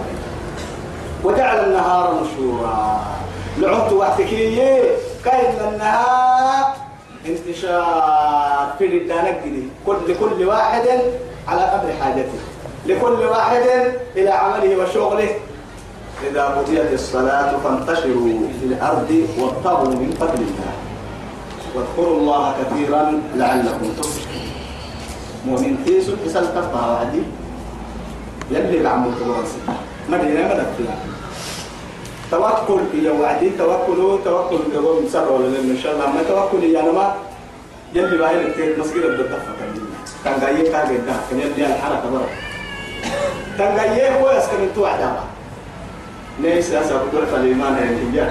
وجعل 1.25 1.65
النهار 1.65 2.15
نشورا. 2.23 3.01
لعبت 3.59 3.93
وقتكي 3.93 4.83
كاين 5.25 5.55
النهار 5.73 6.65
انتشار. 7.27 8.75
في 8.79 8.85
الدانك 8.87 9.41
كل 9.87 9.97
لكل 10.09 10.45
واحد 10.47 10.87
على 11.49 11.63
قدر 11.63 11.93
حاجته. 12.01 12.39
لكل 12.87 13.27
واحد 13.27 13.63
إلى 14.17 14.31
عمله 14.31 14.83
وشغله. 14.83 15.29
إذا 16.31 16.45
قضيت 16.45 16.93
الصلاة 16.93 17.51
فانتشروا 17.65 18.39
في 18.61 18.67
الأرض 18.67 19.27
وابتغوا 19.39 19.95
من 19.95 20.17
فضل 20.21 20.43
الله. 20.43 20.73
واذكروا 21.79 22.17
الله 22.21 22.55
كثيرا 22.59 23.03
لعلكم 23.37 23.88
تفلحون. 23.99 24.47
مؤمن 25.47 25.77
في 25.85 26.03
سوء 26.03 26.17
حسن 26.27 26.55
تقطع 26.55 26.87
وعدي 26.87 27.23
يلي 28.51 28.83
بعمل 28.83 29.11
تورسي 29.19 29.61
مدينة 30.11 30.43
مدى 30.51 30.67
توكل 32.31 32.83
يا 33.03 33.12
وعدي 33.12 33.51
توكلوا 33.51 34.19
توكل 34.25 34.59
كبر 34.75 34.95
سر 35.12 35.33
ولا 35.33 35.47
إن 35.47 35.79
شاء 35.83 35.95
الله. 35.95 36.07
ما 36.07 36.23
توكل 36.29 36.64
يا 36.64 36.83
نما. 36.83 37.14
يلي 37.95 38.17
باهي 38.19 38.37
لك 38.43 38.79
مسجد 38.79 39.03
الدفة 39.05 39.38
كان 40.25 40.41
جاي 40.41 40.71
كان 40.73 40.95
جدا 40.95 41.14
كان 41.31 41.38
يلي 41.41 41.67
الحركة 41.67 42.11
برا. 42.11 42.29
كان 43.59 43.77
جاي 43.77 44.21
هو 44.21 44.31
يسكن 44.31 44.75
توعد 44.75 45.01
ليس 46.41 46.73
أسا 46.73 47.03
بدور 47.03 47.27
فالإيمان 47.27 47.75
هي 47.75 48.29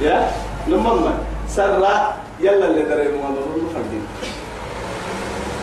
يا؟ 0.00 0.30
لما 0.68 1.18
سر 1.48 1.78
يلا 2.40 2.66
اللي 2.66 2.82
دري 2.82 3.08
ما 3.08 3.28
نقول 3.30 3.62
فردين 3.74 4.06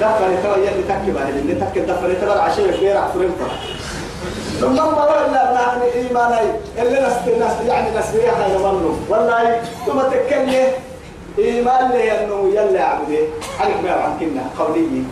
دفن 0.02 0.44
ترى 0.44 0.66
يلي 0.66 0.84
تكي 0.90 1.12
باهي 1.12 1.30
اللي 1.30 1.56
تكي 1.56 1.80
دفن 1.80 2.22
ترى 2.22 2.40
عشان 2.40 2.64
غير 2.64 2.98
عفرين 2.98 3.32
فرق 3.40 3.60
ثم 4.60 4.76
ما 4.76 5.04
ولا 5.04 5.52
يعني 5.52 5.94
إيماني 5.94 6.52
اللي 6.78 7.08
نست 7.08 7.28
نست 7.28 7.62
يعني 7.68 7.98
نسريها 7.98 8.48
يا 8.48 8.58
مرلو 8.58 8.96
والله 9.10 9.62
ثم 9.86 10.02
تكلم 10.02 10.68
إيمان 11.40 11.92
لي 11.92 12.12
أنه 12.12 12.50
يلا 12.54 12.84
عبدي. 12.84 13.20
حرك 13.60 13.84
ما 13.84 13.92
عن 13.92 14.20
كنا 14.20 14.44
قولي 14.60 15.04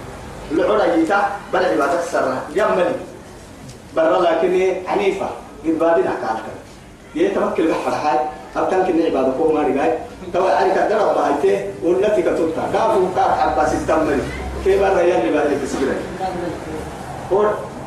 العريتا 0.52 1.30
بل 1.54 1.66
عبادة 1.66 2.00
السرة 2.00 2.42
جملي 2.56 2.96
برا 3.96 4.22
لكن 4.22 4.74
حنيفة. 4.88 5.30
قد 5.66 5.80
بادنا 5.80 6.14
كالك 6.22 6.46
يتمكن 7.16 7.68
بحر 7.68 7.92
هاي. 7.92 8.20
أبتن 8.56 8.84
كنا 8.84 9.06
عبادة 9.06 9.32
كوه 9.38 9.54
ما 9.54 9.62
رجاي. 9.62 9.98
توا 10.34 10.62
أنا 10.62 10.74
كدر 10.88 11.14
بايته 11.14 11.66
ولتي 11.84 12.22
كتوتا 12.22 12.70
كافو 12.74 13.08
كاف 13.16 13.40
حباس 13.40 13.74
استمري 13.74 14.22
كيف 14.64 14.82
برا 14.82 15.02
يلي 15.02 15.30
بالي 15.32 15.56
تسجله 15.64 15.96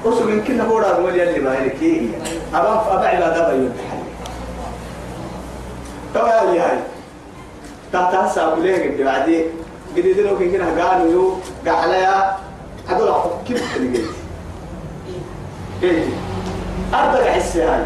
وصل 0.05 0.31
من 0.31 0.45
كنا 0.45 0.65
بورا 0.65 0.93
بقول 0.93 1.21
يلي 1.21 1.41
باهي 1.41 1.71
كي 1.71 2.11
أبا 2.55 2.85
أبا 2.91 3.07
عبادة 3.09 3.49
بيوم 3.53 3.73
توا 6.15 6.43
يلي 6.43 6.61
هاي. 6.61 6.79
تحت 7.93 8.35
ساب 8.35 8.59
ليه 8.59 8.97
قد 8.97 9.03
بعدي 9.03 9.45
قد 9.97 10.05
يدلو 10.05 10.39
كن 10.39 10.53
كنا 10.53 10.85
قالوا 10.85 11.13
يو 11.13 11.37
قحلايا 11.67 12.37
هذول 12.89 13.13
كيف 13.49 13.75
تلقي 13.75 14.05
إيه. 15.83 16.05
أربع 16.95 17.31
حس 17.33 17.57
هاي. 17.57 17.85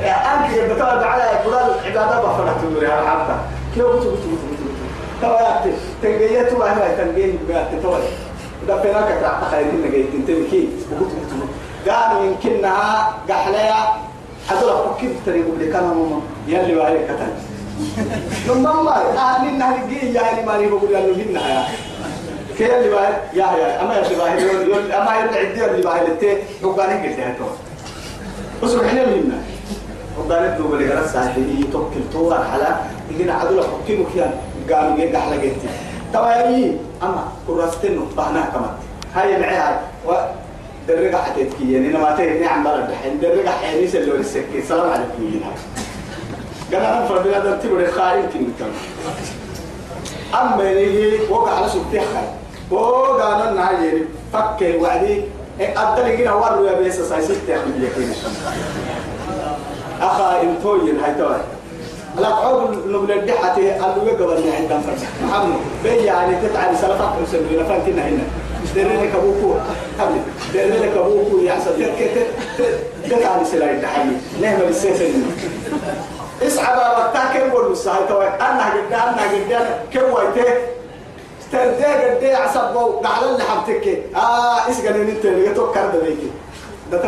أنك 0.00 0.58
قد 0.58 0.74
بتوعد 0.74 1.02
على 1.02 1.40
فلان 1.44 1.70
عبادة 1.84 2.20
بفرح 2.20 2.52
تقولي 2.62 2.86
على 2.92 3.06
حتى 3.10 3.36
كيف 3.74 3.84
بتو 3.84 3.98
بتو 3.98 4.10
بتو 4.10 4.46
بتو 4.50 4.66
توا 5.22 5.40
يا 5.40 5.60
تنجيت 6.02 6.52
ما 6.52 6.86
هي 6.86 6.96
تنجيت 6.96 7.34
بقى 7.48 7.64
تتوه 7.72 8.00
دفناك 8.68 9.20
تعطى 9.22 9.46
خيرين 9.50 9.82
نجيت 9.88 10.06
تنتبه 10.12 10.50
كي 10.50 10.68
وقلت 10.92 11.12
قالوا 11.88 12.24
يمكنها 12.24 13.14
قحليا. 13.28 13.74
هذول 14.48 14.70
كيف 15.00 15.12
تري 15.26 15.40
يقول 15.40 15.60
لك 15.60 15.74
أنا 15.74 15.86
ماما 15.86 16.20
يلي 16.48 16.76
وهي 16.76 17.04
كتن. 17.04 17.32
ثم 18.46 18.62
ما 18.62 19.16
أهل 19.16 19.48
النهر 19.48 19.76
جي 19.88 20.12
يا 20.14 20.30
اللي 20.30 20.46
ماني 20.46 20.66
بقول 20.66 20.92
له 20.92 21.00
هنا 21.00 21.48
يا. 21.48 21.64
كي 22.58 22.76
اللي 22.76 22.90
وهي؟ 22.90 23.12
يا 23.34 23.46
يا 23.58 23.82
أما 23.82 23.94
يا 23.94 24.18
باهي 24.18 24.42
يقول 24.42 24.92
أما 24.92 25.16
يرجع 25.20 25.40
الدير 25.40 25.70
اللي 25.70 25.82
باهي 25.82 26.06
لتي 26.06 26.36
وقال 26.62 26.90
قلت 26.90 27.18
له 27.18 27.50
بس 28.62 28.74
إحنا 28.74 29.06
منا 29.06 29.38
وقالت 30.20 30.60
له 30.60 30.68
بلي 30.68 30.94
غرس 30.94 31.16
هي 31.16 31.62
توكل 31.72 32.00
تو 32.12 32.32
على 32.32 32.76
يجينا 33.10 33.34
عدل 33.34 33.62
حكيمك 33.62 34.06
يا 34.16 34.40
قالوا 34.70 34.96
جي 34.96 35.16
قحله 35.16 35.36
جيتي. 35.36 35.68
توايي 36.12 36.76
أما 37.02 37.24
كراستنو 37.46 38.02
بهنا 38.16 38.40
كمان. 38.52 38.74
هاي 39.14 39.40
معي 39.40 39.76
و 40.06 40.12
درجة 40.88 41.16
حتتكي 41.16 41.72
يعني 41.72 41.88
ما 41.88 42.16
تهني 42.16 42.46
عم 42.46 42.64
بلد 42.64 42.90
الحين 42.90 43.20
درجة 43.20 43.48
حيني 43.48 43.88
سلوا 43.88 44.18
السكي 44.18 44.62
سلام 44.68 44.90
عليكم 44.90 45.22
ينها 45.22 45.52
قال 46.72 46.82
أنا 46.82 47.06
فرد 47.06 47.26
هذا 47.26 47.60
تبغى 47.62 47.86
خائن 47.86 48.22
كنتم 48.22 48.70
أما 50.34 50.70
يجي 50.70 51.18
وقع 51.30 51.52
على 51.56 51.68
سبتي 51.68 52.00
خير 52.00 52.28
وقال 52.70 53.48
أنا 53.48 53.70
يعني 53.70 54.02
فكر 54.32 54.76
وعدي. 54.76 55.22
أدل 55.60 56.08
يجينا 56.08 56.32
وروا 56.32 56.66
يا 56.70 56.78
بيس 56.78 57.00
سايسيت 57.00 57.36
تأخذ 57.46 57.82
يكين 57.82 58.12
أخا 60.00 60.42
إنتوين 60.42 61.00
هاي 61.00 61.14
توي 61.14 61.36
لا 62.18 62.28
عقب 62.28 62.86
نقول 62.88 63.12
الدحة 63.12 63.54
قالوا 63.54 64.04
يقبل 64.08 64.42
من 64.42 64.52
عندنا 64.58 64.82
محمد 65.24 65.56
بي 65.84 65.88
يعني 65.88 66.48
تتعب 66.48 66.74
سلفك 66.74 67.10
وسلوي 67.22 67.62
لفانتنا 67.62 68.08
هنا 68.08 68.22
درني 68.76 69.08
كبوكو 69.08 69.54
قبل 70.00 70.20
درني 70.54 70.88
كبوكو 70.88 71.38
يا 71.38 71.58
تك 73.10 73.26
على 73.26 73.44
سلاي 73.44 73.70
الدحية 73.70 74.20
نعمل 74.42 74.64
السيسن 74.68 75.22
اسعى 76.42 76.76
بابا 76.76 77.38
كم 77.38 77.50
قول 77.50 77.72
مساعد 77.72 78.08
توي 78.08 78.28
أنا 78.28 78.64
قد 78.70 78.92
أنا 78.92 79.16
قد 79.22 79.66
كم 79.92 80.00
ويته 80.00 80.54
تردي 81.52 81.84
قد 81.84 82.24
عصبوا 82.24 83.00
قال 83.00 83.30
اللي 83.30 83.44
حبتك 83.44 84.02
آه 84.16 84.66
إيش 84.68 84.76
أنت 84.78 85.24
اللي 85.24 85.54
توكر 85.54 85.86
ده 85.94 86.00
بيجي 86.00 86.30
ده 86.92 86.98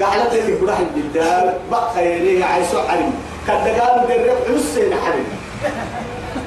تبع 0.00 0.06
قال 0.06 0.30
تلي 0.30 0.56
بروح 0.60 0.78
الجدال 0.78 1.54
بقى 1.70 2.06
يليه 2.06 2.44
عايزو 2.44 2.78
حريم. 2.88 3.14
كده 3.46 3.80
قالوا 3.80 4.06
درب 4.06 4.56
حسين 4.56 4.94
حريم. 4.94 5.26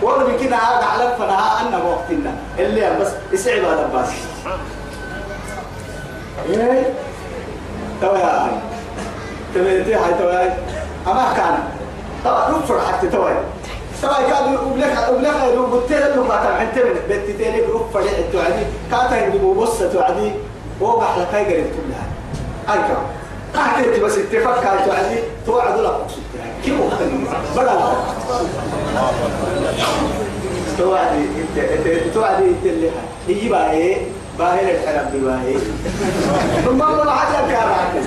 والله 0.01 0.23
بكده 0.23 0.55
هذا 0.55 0.85
على 0.85 1.15
فنها 1.19 1.61
أن 1.61 1.73
وقتنا 1.73 2.33
اللي 2.59 2.97
بس 2.99 3.07
يسعب 3.31 3.63
هذا 3.63 3.89
بس 3.95 4.09
إيه؟ 6.49 6.93
توا 8.01 8.17
يا 8.17 8.25
هاي 8.25 8.51
تبي 9.55 9.95
هاي. 9.95 10.13
توا 10.19 10.41
أما 11.11 11.33
كان. 11.37 11.59
توا 12.23 12.49
نفر 12.49 12.79
حتى 12.81 13.07
توا 13.07 13.29
توا 14.01 14.29
كان 14.29 14.55
وبلك 14.55 15.09
وبلك 15.11 15.53
لو 15.55 15.65
قلت 15.65 15.91
له 15.91 16.23
ما 16.23 16.35
تبع 16.35 16.61
أنت 16.61 16.77
من 16.77 16.99
بيت 17.07 17.37
تاني 17.37 17.61
نفر 17.61 18.01
توعدي. 18.33 18.65
كاتا 18.91 19.27
يجيبوا 19.27 19.55
بص 19.55 19.77
توعدي. 19.79 20.31
وقع 20.81 21.17
لك 21.17 21.27
هاي 21.33 21.45
قريت 21.45 21.67
كلها 21.73 22.05
أركب 22.69 22.97
قاعدة 23.55 24.03
بس 24.03 24.17
اتفاق 24.17 24.63
كانت 24.63 24.85
توعدي 24.85 25.19
توعد 25.45 25.79
لك 25.79 25.91
كيف 26.65 26.75
بدل 27.55 27.79
توعدي 30.77 31.17
انت 31.17 32.13
توعدي 32.13 32.45
انت 32.45 32.65
اللي 32.65 32.89
هي 33.27 33.71
إيه 33.71 33.97
باهي 34.39 34.75
الحرب 34.75 35.11
باهي؟ 35.23 35.53
ثم 36.65 36.81
عجب 37.09 37.49
يا 37.51 37.59
راجل 37.59 38.05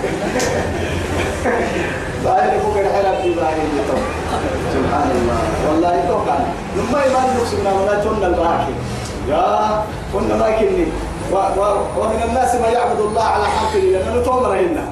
باهي 2.25 2.61
فوق 2.61 2.77
الحرب 2.79 3.23
باهي؟ 3.37 3.63
سبحان 4.73 5.11
الله. 5.11 5.41
والله 5.69 6.05
توقع. 6.09 6.39
ثم 6.77 6.97
يمان 6.97 7.37
نقصنا 7.37 7.73
ولا 7.73 8.05
تن 8.05 8.25
الباكي 8.25 8.75
يا 9.29 9.85
كنا 10.13 10.37
باكني 10.37 10.87
ومن 11.99 12.23
الناس 12.29 12.55
ما 12.55 12.69
يعبد 12.69 13.01
الله 13.01 13.23
على 13.23 13.45
حرفه 13.45 13.79
لأنه 13.79 14.23
تمر 14.25 14.55
هنا. 14.55 14.85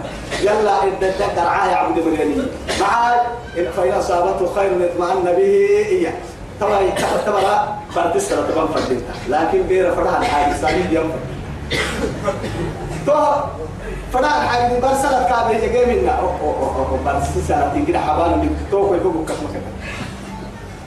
يلا 0.42 0.84
إذا 0.84 1.10
تقدر 1.18 1.48
عاه 1.48 1.68
يعبد 1.70 1.98
مريني 1.98 2.42
معاي 2.80 3.20
فإن 3.76 3.92
أصابته 3.92 4.54
خير 4.54 4.70
اطمأن 4.90 5.24
به 5.24 5.68
إياه 5.88 6.12
طبعا 6.60 6.80
تبرا 7.26 7.78
فرتسرة 7.94 8.50
طبعا 8.54 8.66
فردينتا 8.66 9.12
لكن 9.28 9.62
بير 9.62 9.94
فرها 9.94 10.18
الحاجة 10.18 10.56
سامي 10.56 10.82
ديام 10.82 11.10
تو 13.06 13.12
فرها 14.12 14.42
الحاجة 14.42 14.80
برسلت 14.80 15.28
كابه 15.28 15.50
يجي 15.50 16.00
منا 16.00 16.12
أو 16.12 16.26
أو 16.26 16.50
أو 16.50 16.86
أو 16.88 16.96
برسلت 17.04 17.72
تيجي 17.74 17.98
حبالو 17.98 18.36
من 18.36 18.66
تو 18.70 18.88
كوي 18.88 18.98
بوك 18.98 19.14
كم 19.28 19.34
كذا 19.34 19.72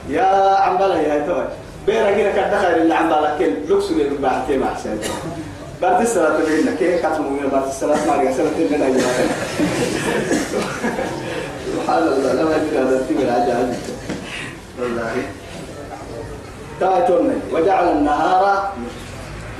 يا 0.08 0.56
عمبلا 0.56 1.00
يا 1.00 1.26
تو 1.26 1.42
بير 1.86 2.08
أجينا 2.08 2.32
كده 2.32 2.58
خير 2.58 2.76
اللي 2.76 2.94
عمبلا 2.94 3.38
كل 3.38 3.52
لوكس 3.68 3.90
اللي 3.90 4.18
بعتيه 4.18 4.58
مع 4.58 4.68
سيد 5.84 5.98
برسلت 5.98 6.48
بينا 6.48 6.76
كيف 6.78 7.02
كاتمو 7.02 7.28
من 7.30 7.48
برسلت 7.52 8.06
ما 8.06 8.16
رجع 8.16 8.32
سنة 8.32 8.50
تبنا 8.58 8.98
سبحان 11.72 12.02
الله 12.02 12.32
لما 12.32 12.56
يجي 12.56 12.78
هذا 12.78 12.96
التمر 12.96 13.30
عجائب 13.30 13.74
والله 14.80 15.12
تاتون 16.80 17.40
وجعل 17.52 17.88
النهار 17.88 18.72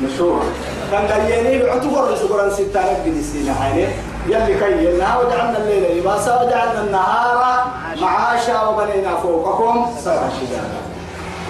مشهور 0.02 0.42
كان 0.90 1.06
قيني 1.06 1.62
بعتبر 1.62 2.12
رسول 2.12 2.52
ستة 2.52 2.80
نبي 3.00 3.18
السنة 3.20 3.54
حيني 3.54 3.86
يلي 4.28 4.54
كينا 4.60 5.18
وجعلنا 5.18 5.58
الليل 5.58 5.98
لباسا 5.98 6.42
وجعلنا 6.42 6.80
النهار 6.80 7.66
معاشا 8.00 8.62
وبنينا 8.62 9.16
فوقكم 9.16 9.86
سبع 10.04 10.28
شدادا 10.40 10.80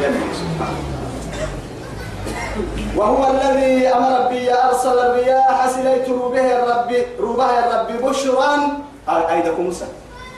يلي 0.01 0.18
سبحانه 0.35 0.93
وهو 2.97 3.30
الذي 3.30 3.88
أمر 3.88 4.28
بي 4.28 4.53
أرسل 4.55 4.99
الرياح 4.99 5.68
سليت 5.68 6.09
روبه 6.09 6.47
الرب 6.57 6.90
روبه 7.20 7.51
الرب 7.59 7.90
بشرا. 8.03 8.55
ايدكم 9.09 9.62
موسى. 9.62 9.84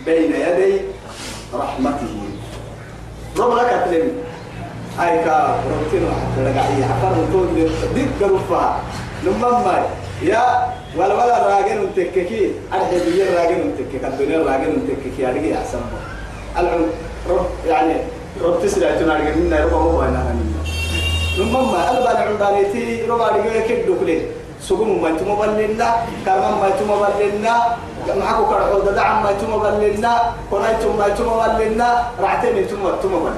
بين 0.07 0.33
يدي 0.33 0.81
رحمته. 1.55 2.15
رب 3.39 3.53
لك 3.57 3.71
تلمي 3.85 4.13
هاي 4.99 5.25
كا 5.25 5.61
ربتين 5.71 6.09
حتى 6.09 6.41
لقى 6.45 6.65
هي 6.73 6.85
حفر 6.85 7.15
طول 7.33 7.47
ديك 7.95 8.09
قرفها 8.21 8.81
لما 9.25 9.85
يا 10.23 10.73
ولا 10.97 11.15
ولا 11.15 11.37
راجل 11.57 11.89
تككي. 11.97 12.53
الحبية 12.73 13.25
راجل 13.39 13.73
تككي. 13.79 14.07
الدنيا 14.07 14.39
راجل 14.39 14.73
تككي. 14.89 15.29
أرجع 15.29 15.61
أحسن. 15.61 15.81
العم 16.59 16.83
رب 17.31 17.47
يعني 17.67 17.95
رب 18.43 18.63
تسرع 18.63 18.91
تنارجع 18.91 19.35
منا 19.37 19.65
رب 19.65 19.73
هو 19.73 20.03
أنا 20.03 20.33
منا 20.39 20.56
لما 21.37 21.91
أنا 21.91 22.01
بعد 22.05 22.17
عمدانيتي 22.17 23.03
رب 23.03 23.21
أرجع 23.21 23.67
كده 23.69 23.95
كله 24.01 24.21
سقوم 24.61 25.03
ما 25.03 25.09
يتم 25.09 25.35
بلنا 25.35 25.89
كرم 26.25 26.61
ما 26.61 26.69
يتم 26.69 26.89
بلنا 27.19 27.77
معكو 28.21 28.47
كرهو 28.47 28.81
دعم 28.81 29.23
ما 29.23 29.31
يتم 29.31 29.53
بلنا 29.59 30.13
كنايتم 30.51 30.97
ما 30.99 31.07
يتم 31.07 31.29
بلنا 31.59 31.89
رعتين 32.21 32.57
يتم 32.57 32.81
يتم 32.89 33.09
بلنا 33.09 33.37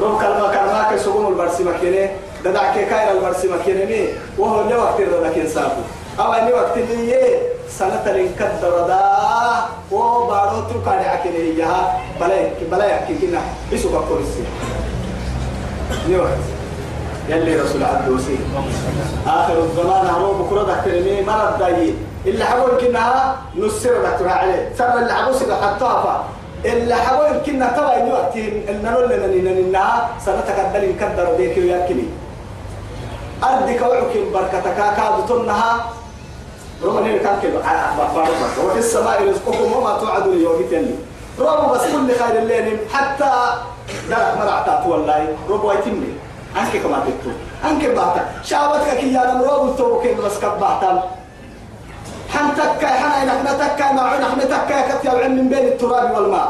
روب 0.00 0.20
كلمة 0.20 0.48
كلمة 0.52 0.92
كسقوم 0.92 1.26
البرسي 1.28 1.64
مكينة 1.64 2.10
ددع 2.44 2.74
كاير 2.74 3.10
البرسي 3.16 3.48
مكينة 3.48 3.84
مي 3.84 4.08
وهو 4.38 4.60
اللي 4.60 4.76
وقت 4.76 4.96
كين 5.34 5.48
سافو 5.48 5.82
أو 6.20 6.32
أني 6.32 6.52
وقت 6.52 6.76
اللي 6.76 7.36
سنة 7.68 8.04
لنكدر 8.06 8.86
دا 8.88 9.00
وبارو 9.92 10.60
تركاني 10.60 11.08
عكينة 11.08 11.36
إياها 11.36 12.00
بلا 12.20 12.48
بلا 12.70 12.86
يحكي 12.86 13.14
كنا 13.14 13.40
بيسو 13.70 13.88
بكورسي 13.88 14.44
نيوت 16.08 16.28
يلي 17.28 17.56
رسول 17.60 17.84
عبدوسي 17.84 18.38
آخر 19.26 19.58
الزمان 19.58 20.06
هروب 20.06 20.36
بكرة 20.46 20.62
دكتورني 20.62 21.22
مرض 21.22 21.58
داي 21.58 21.94
اللي 22.26 22.44
حقول 22.44 22.70
كنها 22.80 23.36
نسر 23.56 24.10
دكتور 24.10 24.28
عليه. 24.28 24.72
سر 24.78 24.98
اللي 24.98 25.12
حقول 25.12 25.34
سيدا 25.34 25.56
حطها 25.56 26.24
اللي 26.64 26.94
حقول 26.94 27.38
كنا 27.46 27.68
ترى 27.76 27.96
إنه 27.96 28.14
وقت 28.14 28.36
النور 28.68 29.06
لنا 29.06 29.26
لنا 29.26 30.08
سنتك 30.26 30.58
الدليل 30.58 30.94
كدر 31.00 31.34
ديك 31.36 31.58
وياكني. 31.58 32.04
أردك 33.44 33.82
وعكم 33.82 34.32
بركتك. 34.34 34.76
كاد 34.76 35.26
تنها 35.28 35.84
رغم 36.84 37.04
كان 37.04 37.38
كده 37.42 37.58
بارك 38.14 38.28
وفي 38.64 38.78
السماء 38.78 39.28
رزقكم 39.28 39.72
وما 39.72 39.98
توعدون 39.98 40.40
يوم 40.40 40.62
تاني 40.70 40.94
رغم 41.40 41.72
بس 41.72 41.80
كل 41.80 42.24
خير 42.24 42.42
الليل. 42.42 42.78
حتى 42.92 43.32
درك 44.10 44.32
مرعتات 44.38 44.86
والله. 44.86 45.36
ربو 45.50 45.72
يتمني 45.72 46.12
أنك 46.58 46.82
كما 46.82 46.98
تكتو 47.06 47.32
أنك 47.64 47.84
باتا 47.96 48.22
شعبتك 48.44 48.96
كي 49.00 49.12
يا 49.12 49.22
نمرو 49.32 49.72
توبك 49.78 50.16
بس 50.24 50.38
كباتا 50.38 51.02
حنتك 52.32 52.84
حنا 52.84 53.24
نحن 53.24 53.46
تك 53.58 53.80
مع 53.92 54.16
نحن 54.18 54.40
تك 54.40 54.70
كتير 54.88 55.28
من 55.28 55.48
بين 55.48 55.64
التراب 55.76 56.16
والماء. 56.16 56.48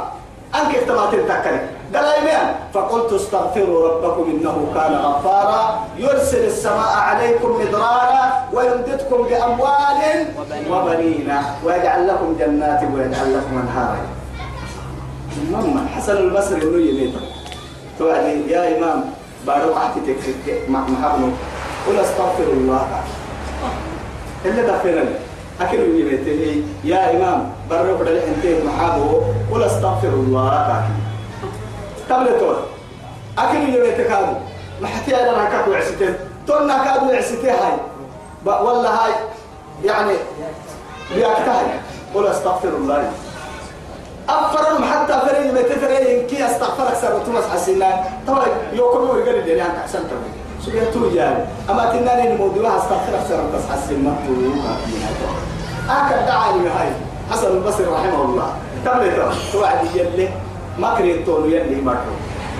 أنك 0.54 0.76
اختبات 0.76 1.14
التكري 1.14 1.60
دلائما 1.92 2.54
فقلت 2.74 3.12
استغفروا 3.12 3.88
ربكم 3.88 4.24
إنه 4.30 4.56
كان 4.74 4.92
غفارا. 4.94 5.60
يرسل 5.96 6.44
السماء 6.44 6.92
عليكم 7.08 7.50
مدرارا 7.60 8.24
ويمددكم 8.52 9.18
بأموال 9.22 10.26
وبنين. 10.70 11.32
ويجعل 11.64 12.08
لكم 12.08 12.36
جنات 12.40 12.80
ويجعل 12.94 13.28
لكم 13.34 13.54
أنهارا. 13.62 14.00
مما 15.50 15.86
حسن 15.96 16.16
البصري 16.16 16.62
إنه 16.62 16.78
يليت 16.78 17.14
توعدي 17.98 18.50
يا 18.50 18.78
إمام 18.78 19.04
بارو 19.46 19.76
أحتي 19.76 20.00
تكتك 20.00 20.68
محبنو 20.68 21.28
قل 21.86 21.98
أستغفر 21.98 22.48
الله. 22.52 22.86
اللي 24.44 24.62
دفنا 24.62 25.04
أكل 25.60 25.78
يميته 25.78 26.62
يا 26.84 27.16
إمام 27.16 27.52
بارو 27.70 27.96
بدل 27.96 28.16
أنت 28.16 28.66
محابو 28.66 29.20
قل 29.52 29.62
أستغفر 29.62 30.08
الله. 30.08 30.84
تور 32.08 32.56
أكل 33.38 33.56
يميته 33.56 34.02
كادو 34.02 34.32
ما 34.80 34.88
حتى 34.88 35.16
أنا 35.16 35.32
ركعت 35.32 35.68
وعسيتين 35.68 36.14
تونا 36.46 36.84
كادو 36.84 37.06
وعسيتين 37.10 37.50
هاي. 37.50 37.76
والله 38.44 38.88
هاي 38.88 39.12
يعني 39.84 40.14
بيأكتها 41.14 41.82
قل 42.14 42.26
أستغفر 42.26 42.68
الله. 42.68 43.10
أفرهم 44.28 44.84
حتى 44.84 45.12
فريق 45.26 45.52
ما 45.54 45.62
تفريق 45.62 46.26
كي 46.26 46.46
أستغفرك 46.46 46.94
سر 47.02 47.18
تومس 47.26 47.44
حسنا 47.52 48.04
طبعا 48.26 48.46
يوكم 48.72 49.00
ويقول 49.00 49.44
لي 49.46 49.62
أنا 49.62 49.80
أحسن 49.80 49.98
تبي 49.98 50.30
سبيا 50.66 50.84
تو 50.94 51.04
يعني. 51.14 51.44
أما 51.70 51.84
تناني 51.92 52.32
الموضوع 52.32 52.76
أستغفرك 52.76 53.22
سر 53.28 53.42
بس 53.54 53.64
حسنا 53.72 54.14
أكد 55.90 56.26
دعاني 56.26 56.68
هاي. 56.68 56.90
حسن 57.30 57.56
البصري 57.56 57.86
رحمه 57.86 58.22
الله. 58.22 58.48
تبلت 58.84 59.32
توعد 59.52 59.78
يلي؟ 59.94 60.28
ما 60.78 60.94
كريت 60.98 61.26
تونو 61.26 61.46
يلي 61.46 61.80
مرحو 61.80 62.12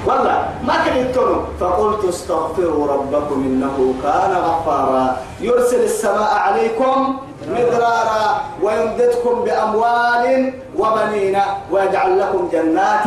والله 0.07 0.49
ما 0.67 0.75
كريت 0.85 1.15
تونو 1.15 1.41
فقلت 1.61 2.05
استغفروا 2.05 2.87
ربكم 2.87 3.39
إنه 3.47 3.95
كان 4.03 4.33
غفارا. 4.33 5.17
يرسل 5.41 5.83
السماء 5.83 6.35
عليكم 6.35 7.19
مدرارا 7.49 8.43
ويمددكم 8.63 9.45
بأموال 9.45 10.53
وبنين 10.79 11.39
ويجعل 11.71 12.21
لكم 12.21 12.49
جنات 12.53 13.07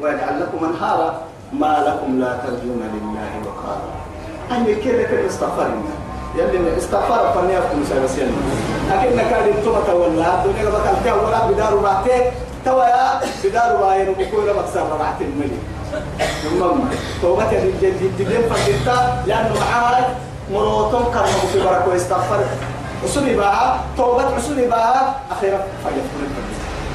ويجعل 0.00 0.40
لكم 0.40 0.64
أنهارا 0.64 1.20
ما 1.52 1.84
لكم 1.86 2.20
لا 2.20 2.36
ترجون 2.46 2.82
لله 2.94 3.30
وقارا 3.46 3.90
أني 4.52 4.74
كذا 4.74 5.26
استغفرنا 5.26 6.06
يلي 6.38 6.78
استغفر 6.78 7.32
فني 7.32 7.58
أفكم 7.58 7.84
سيبسين 7.88 8.32
لكن 8.90 9.16
كان 9.16 9.48
التومة 9.48 9.94
ولا 9.94 10.34
الدنيا 10.34 10.70
بكالتها 10.70 11.14
ولا 11.14 11.46
بدار 11.46 11.74
راتك 11.82 12.32
توا 12.64 12.84
يا 12.84 13.20
بدار 13.44 13.80
راين 13.82 14.08
وبكويرة 14.08 14.52
بكسر 14.52 14.80
رات 14.80 15.20
الملي 15.20 15.58
ثم 16.42 16.78
توبة 17.22 17.50
الجديد 17.52 18.12
جديد 18.18 18.40
فكتا 18.50 19.22
لأنه 19.26 19.54
معاه 19.60 20.04
مروتون 20.52 21.04
كرمه 21.04 21.46
في 21.52 21.58
بركة 21.60 21.96
استغفر 21.96 22.40
عسولي 23.04 23.34
بها 23.34 23.80
توبة 23.96 24.34
عسولي 24.36 24.66
بها 24.66 25.20
أخيرا 25.30 25.58
فجأة 25.84 26.04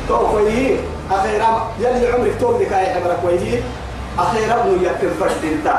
توبة 0.08 0.78
أخيرا 1.12 1.68
يلي 1.80 2.08
عمرك 2.08 2.36
توب 2.40 2.62
لك 2.62 2.74
أي 2.74 2.94
عبرك 2.94 3.20
ويه 3.26 3.64
أخيرا 4.20 4.54
ابن 4.54 4.84
يكتب 4.86 5.10
فرد 5.20 5.44
أنت. 5.44 5.74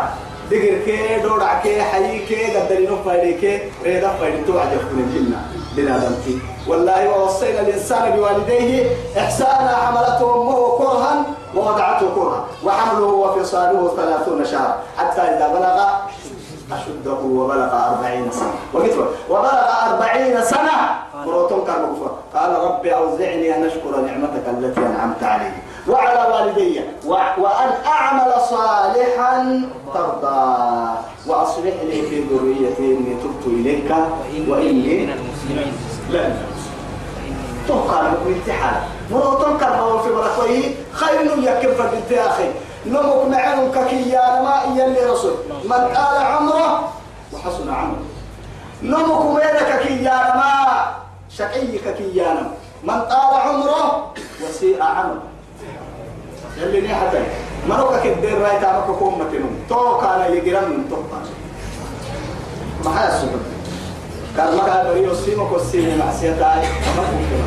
دقر 0.51 0.79
كي 0.85 1.20
دورع 1.23 1.61
كي 1.62 1.83
حي 1.83 2.18
كي 2.27 2.57
قدرينو 2.57 2.97
فايدي 3.05 3.35
كي 3.41 3.62
ريدا 3.85 4.09
فايدي 4.09 4.45
تو 4.47 4.59
عجب 4.59 4.81
من 4.93 5.05
الجنة 5.05 5.47
بنادمتي 5.77 6.39
والله 6.68 7.09
ووصينا 7.11 7.61
الإنسان 7.61 8.11
بوالديه 8.16 8.87
إحسانا 9.18 9.77
حملته 9.77 10.43
أمه 10.43 10.79
كرها 10.79 11.25
ووضعته 11.57 12.14
كرها 12.14 12.45
وحمله 12.64 13.07
وفصاله 13.07 13.93
ثلاثون 13.97 14.45
شهرا 14.45 14.77
حتى 14.99 15.20
إذا 15.20 15.49
بلغ 15.49 15.85
أشده 16.73 17.12
وبلغ 17.25 17.70
أربعين 17.89 18.31
سنة. 18.33 18.53
وبلغ 19.31 19.72
أربعين 19.93 20.45
سنة. 20.45 20.78
بروتون 21.26 21.64
كان 21.66 21.82
مغفر 21.82 22.12
قال 22.34 22.51
ربي 22.64 22.95
أوزعني 22.95 23.57
أن 23.57 23.64
أشكر 23.64 24.01
نعمتك 24.01 24.49
التي 24.49 24.80
أنعمت 24.80 25.22
علي. 25.22 25.53
وعلى 25.88 26.34
والدي. 26.34 26.80
وأن 27.38 27.70
أعمل 27.86 28.32
صالحا 28.51 29.62
ترضى. 29.95 30.99
وأصلح 31.26 31.74
لي 31.82 32.03
في 32.03 32.20
ذريتي 32.20 32.82
إني 32.82 33.16
تبت 33.22 33.47
إليك. 33.47 33.90
وإني 34.49 35.07
من 35.07 35.12
المسلمين. 35.12 35.72
لا 36.11 36.32
توقع 37.68 38.01
الامتحان 38.01 38.80
بروتون 39.11 39.59
كان 39.59 39.99
في 40.05 40.11
بركوي. 40.12 40.62
خير 40.93 41.20
يكفر 41.38 41.86
بنت 41.86 42.18
أخي. 42.18 42.49
نمك 42.86 43.24
معهم 43.30 43.70
ككيان 43.70 44.43
ما 44.43 44.62
يلي 44.76 45.05
رسول 45.11 45.34
من 45.64 45.72
قال 45.72 46.16
عمره 46.22 46.93
وحسن 47.32 47.70
عمله 47.70 48.03
نمك 48.83 49.22
ميرك 49.35 49.70
كيان 49.83 50.26
ما 50.39 50.53
شقي 51.30 51.78
ككيان 51.78 52.51
من 52.83 53.01
طال 53.11 53.35
عمره 53.41 54.12
وسيء 54.43 54.83
عمله. 54.83 55.22
يلي 56.59 56.80
ني 56.80 56.95
حتى. 56.95 57.22
منوك 57.68 57.95
كدير 58.05 58.43
راي 58.43 58.59
تامك 58.61 58.99
كوم 58.99 59.18
متنون 59.18 59.64
تو 59.68 60.01
كان 60.01 60.35
يجرم 60.35 60.70
من 60.70 60.91
تو 60.91 60.97
ما 62.85 62.91
هي 63.01 63.09
السبب؟ 63.09 63.43
كان 64.37 64.57
ما 64.57 64.66
كان 64.66 64.87
بريو 64.87 65.14
سيما 65.14 65.45
ما 65.45 66.12
ممكن 67.12 67.43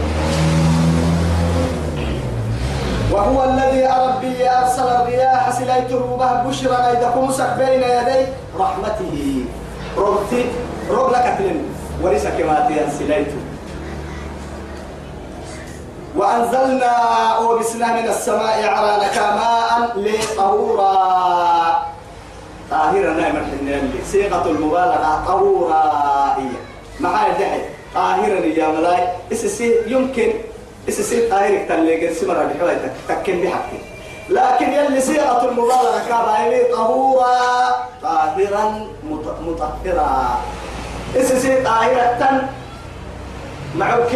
وهو 3.12 3.44
الذي 3.44 3.84
ربي 3.86 4.50
أرسل 4.50 4.88
الرياح 4.88 5.52
سليت 5.52 5.92
روبه 5.92 6.44
بشرا 6.44 6.92
إذا 6.92 7.12
كمسك 7.16 7.50
بين 7.58 7.84
يدي 7.84 8.26
رحمته. 8.60 9.46
ربتي 9.98 10.46
رب 10.90 11.10
لك 11.12 11.36
تلين 11.38 11.64
وليس 12.02 12.28
كما 12.28 12.66
تيان 12.68 12.90
وأنزلنا 16.16 16.94
وبسنا 17.40 18.02
من 18.02 18.08
السماء 18.08 18.68
عرانك 18.68 19.18
ماء 19.18 19.92
لطهورا 20.00 20.96
طاهرا 22.72 23.14
نعم 23.14 23.36
الحنين 23.38 23.94
صيغة 24.12 24.46
المبالغة 24.46 25.24
طهورا 25.28 25.84
هي. 26.38 26.46
معايا 27.00 27.34
دحي 27.34 27.62
طاهرا 27.96 28.46
يا 28.46 28.68
ملاي. 28.68 29.08
إسسي 29.32 29.74
يمكن 29.88 30.34
إسسي 30.90 31.30
طاهرك 31.30 31.66
تلقى 31.70 32.14
سمر 32.14 32.46
بحوالي 32.46 32.92
تكن 33.10 33.42
بحقي 33.42 33.95
لكن 34.30 34.74
يلي 34.74 35.02
صيغة 35.02 35.46
المبالغة 35.50 36.02
كابا 36.10 36.74
طهورا 36.74 37.70
طاهرا 38.02 38.88
مط- 39.10 39.40
مطهرا 39.48 40.40
اسسي 41.16 41.64
طاهرة 41.64 42.42
معك 43.76 44.12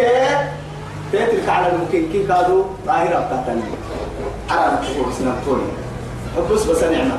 تترك 1.13 1.49
على 1.49 1.67
الممكن 1.71 2.11
كي 2.11 2.27
كادو 2.27 2.63
طاهرة 2.87 3.19
بتاعتني 3.19 3.61
على 4.49 4.73
التقوى 4.73 5.13
سنة 5.19 5.35
توني 5.45 5.63
حبس 6.37 6.63
بس 6.63 6.83
نعمة. 6.83 7.17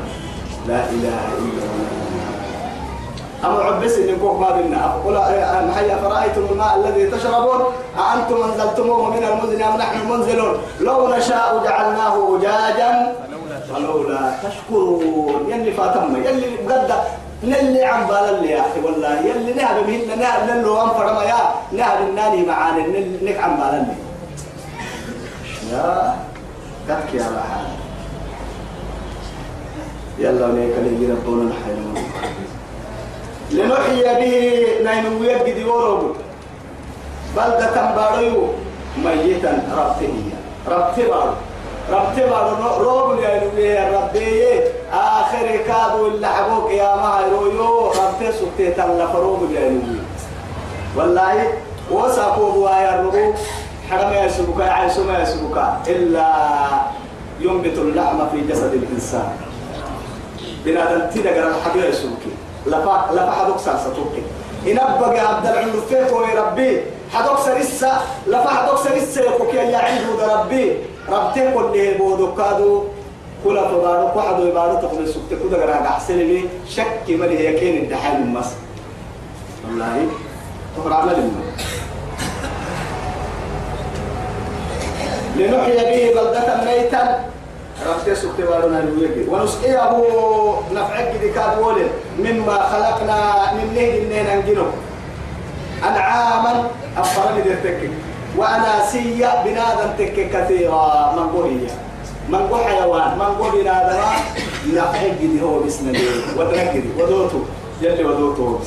لا 0.69 0.75
إله 0.91 1.19
إلا 1.39 1.63
الله. 1.63 2.00
أما 3.45 3.63
عبس 3.65 3.93
إن 3.99 4.19
كوك 4.21 4.41
ما 4.41 4.51
بينا 4.51 4.93
قل 5.07 5.15
محي 5.69 5.95
أفرأيتم 5.95 6.47
الماء 6.53 6.77
الذي 6.85 7.11
تشربون؟ 7.11 7.61
أأنتم 7.99 8.43
أنزلتموه 8.43 9.11
من 9.11 9.25
المزن 9.25 9.63
أم 9.63 9.77
نحن 9.77 10.01
المنزلون؟ 10.01 10.59
لو 10.81 11.09
نشاء 11.09 11.61
جعلناه 11.65 12.37
أجاجا 12.39 13.13
فلولا 13.75 14.33
تشكرون. 14.43 15.47
يلي 15.49 15.73
فاتم 15.73 16.17
يلي 16.17 16.57
قد 16.69 16.93
نلي 17.45 17.85
عم 17.85 18.07
بالله 18.07 18.45
يا 18.47 18.61
أخي 18.61 18.81
والله. 18.85 19.21
يلي 19.21 19.53
نهب 19.53 19.77
مهنا 19.89 20.15
نهب 20.15 20.51
نلو 20.51 20.83
أم 20.83 20.89
فرما 20.91 21.23
يا 21.23 21.39
نهب 21.73 21.99
الناني 22.09 22.47
معانا 22.47 22.87
نل- 22.87 23.19
نك 23.25 23.39
عم 23.39 23.57
بالله 23.57 23.95
يا 25.73 26.17
كتك 26.89 27.15
يا 27.15 27.23
رحال. 27.23 27.67
يلا 30.19 30.47
نيك 30.47 30.75
اللي 30.79 31.13
ربنا 31.13 31.45
نحن 31.51 31.95
لنحيي 33.51 34.03
به 34.21 34.35
نين 34.85 35.05
ويجد 35.21 35.57
يورو 35.59 36.15
بلدة 37.37 37.77
باريو 37.97 38.49
ميتا 39.05 39.53
ربته 39.79 40.15
ربته 40.69 41.09
بارو. 41.09 41.35
ربته 41.91 42.31
بارو. 42.31 42.83
روب 42.83 43.19
يا 43.59 43.91
ربي. 43.95 44.61
آخر 44.93 45.47
كادو 45.67 46.07
اللي 46.07 46.29
حبوك 46.29 46.71
يا 46.71 46.97
ما 46.97 47.21
يرويو 47.27 47.91
ربته 47.91 48.31
سكتي 48.31 48.71
تلا 48.71 49.07
فروب 49.07 49.51
يا 49.51 49.81
والله 50.97 51.53
وساقوا 51.91 52.53
بوايا 52.53 53.01
الربو 53.01 53.33
حرم 53.91 54.13
يسبك 54.27 54.61
عيسو 54.61 55.05
ما 55.05 55.23
يسبك 55.23 55.57
إلا 55.87 56.27
ينبت 57.41 57.79
اللحم 57.79 58.29
في 58.33 58.41
جسد 58.41 58.73
الإنسان. 58.75 59.31
بنادم 60.65 61.11
تدقر 61.15 61.49
الحبيب 61.49 61.85
يسبك 61.85 62.25
لفا 62.67 63.09
لفا 63.13 63.31
حدوك 63.31 63.59
ساسة 63.59 63.93
إن 64.67 64.79
أبقى 64.79 65.21
عبد 65.21 65.47
العمر 65.47 65.81
فيك 65.89 66.13
ويربي 66.13 66.81
حدوك 67.13 67.39
سرسة 67.39 67.93
لفا 68.27 68.49
حدوك 68.49 68.79
سرسة 68.79 69.21
يقوك 69.21 69.55
يا 69.55 69.79
عنده 69.79 70.35
ربي. 70.35 70.77
ربتي 71.09 71.53
كل 71.55 71.65
اللي 71.65 71.95
بودو 71.99 72.35
كادو. 72.35 72.85
كلا 73.45 73.69
فبارو 73.69 74.09
كحدو 74.15 74.47
يبارو 74.47 74.75
تقول 74.75 75.09
سكت 75.09 75.31
كده 75.31 75.59
غير 75.59 75.73
أحسن 75.73 76.19
لي. 76.19 76.45
شك 76.69 77.05
ملي 77.09 77.45
يكين 77.45 77.83
الدحال 77.83 78.21
من 78.21 78.35
مصر. 78.35 78.57
والله 79.69 80.07
تقرأ 80.77 80.95
عمل 80.95 81.13
الماء 81.13 81.55
لنحيي 85.37 86.13
به 86.15 86.21
بلدة 86.21 86.65
ميتا. 86.65 87.25
ربتي 87.87 88.15
سكت 88.15 88.41
بارنا 88.41 88.79
الويك 88.81 89.29
ونسقيه 89.29 89.91
نفعك 90.73 91.17
دي 91.21 91.29
كاد 91.29 91.59
مما 92.19 92.57
خلقنا 92.73 93.53
من 93.55 93.75
نهج 93.75 93.95
النين 94.03 94.27
انجنو 94.27 94.65
أنعاما 95.85 96.71
افرني 96.97 97.43
دي 97.43 97.55
تك 97.65 97.91
واناسيا 98.37 99.43
بنادم 99.45 99.91
تك 99.99 100.17
كثيرا 100.33 101.13
من 101.17 101.29
قوية 101.33 101.71
من 102.29 102.39
قو 102.49 102.57
حيوان؟ 102.57 103.19
من 103.19 103.25
قو 103.39 103.51
بنادم 103.51 104.01
نفعك 104.75 105.17
دي 105.21 105.43
هو 105.43 105.59
بسم 105.59 105.89
الله. 105.89 106.39
ودرك 106.39 106.83
ودوتو 106.99 107.39
يلي 107.83 108.05
ودوتو 108.05 108.59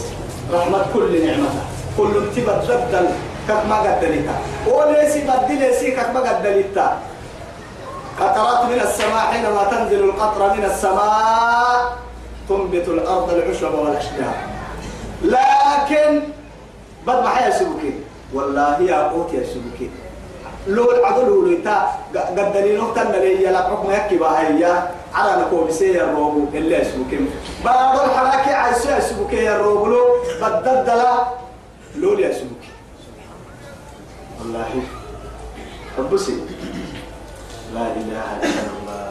رحمة 0.53 0.85
كل 0.93 1.25
نعمته 1.25 1.63
كل 1.97 2.11
انتبه 2.17 2.57
تبدل 2.57 3.07
كما 3.47 3.75
قدلتا 3.79 4.35
وليسي 4.67 5.21
بدلسي 5.27 5.91
كما 5.91 6.19
قدلتا 6.19 6.97
قطرات 8.19 8.65
من 8.65 8.79
السماء 8.79 9.19
حينما 9.31 9.63
تنزل 9.63 10.03
القطرة 10.03 10.53
من 10.53 10.65
السماء 10.65 11.97
تنبت 12.49 12.87
الأرض 12.87 13.33
العشب 13.33 13.73
والأشجار. 13.73 14.35
لكن 15.23 16.21
بعد 17.07 17.23
ما 17.23 17.29
حيا 17.29 17.49
سبكي 17.49 17.93
والله 18.33 18.81
يا 18.81 19.07
قوت 19.07 19.33
يا 19.33 19.43
سبكي 19.43 19.89
لو 20.67 20.91
العدل 20.91 21.25
لو 21.27 21.45
لتا 21.45 21.87
قد 22.15 22.53
دليل 22.53 22.81
تن 22.95 23.11
لي 23.11 23.35
لا 23.45 23.63
حكم 23.69 23.91
يكي 23.91 24.17
باهيا 24.17 24.91
على 25.13 25.41
نكو 25.41 25.63
بسي 25.63 25.93
يا 25.93 26.11
روبو 26.15 26.57
اللي 26.57 26.81
يسبكي 26.81 27.19
بعد 27.65 27.99
الحراكي 27.99 28.53
عايز 28.53 28.87
يا 29.31 29.57
روبو 29.57 29.85
لو 29.85 30.05
بدل 30.41 30.91
لو 31.95 32.19
يا 32.19 32.33
سبكي 32.33 32.71
والله. 34.39 34.69
ربسي. 35.99 36.37
لا 37.73 37.87
إله 37.97 38.27
إلا 38.45 38.63
الله. 38.77 39.05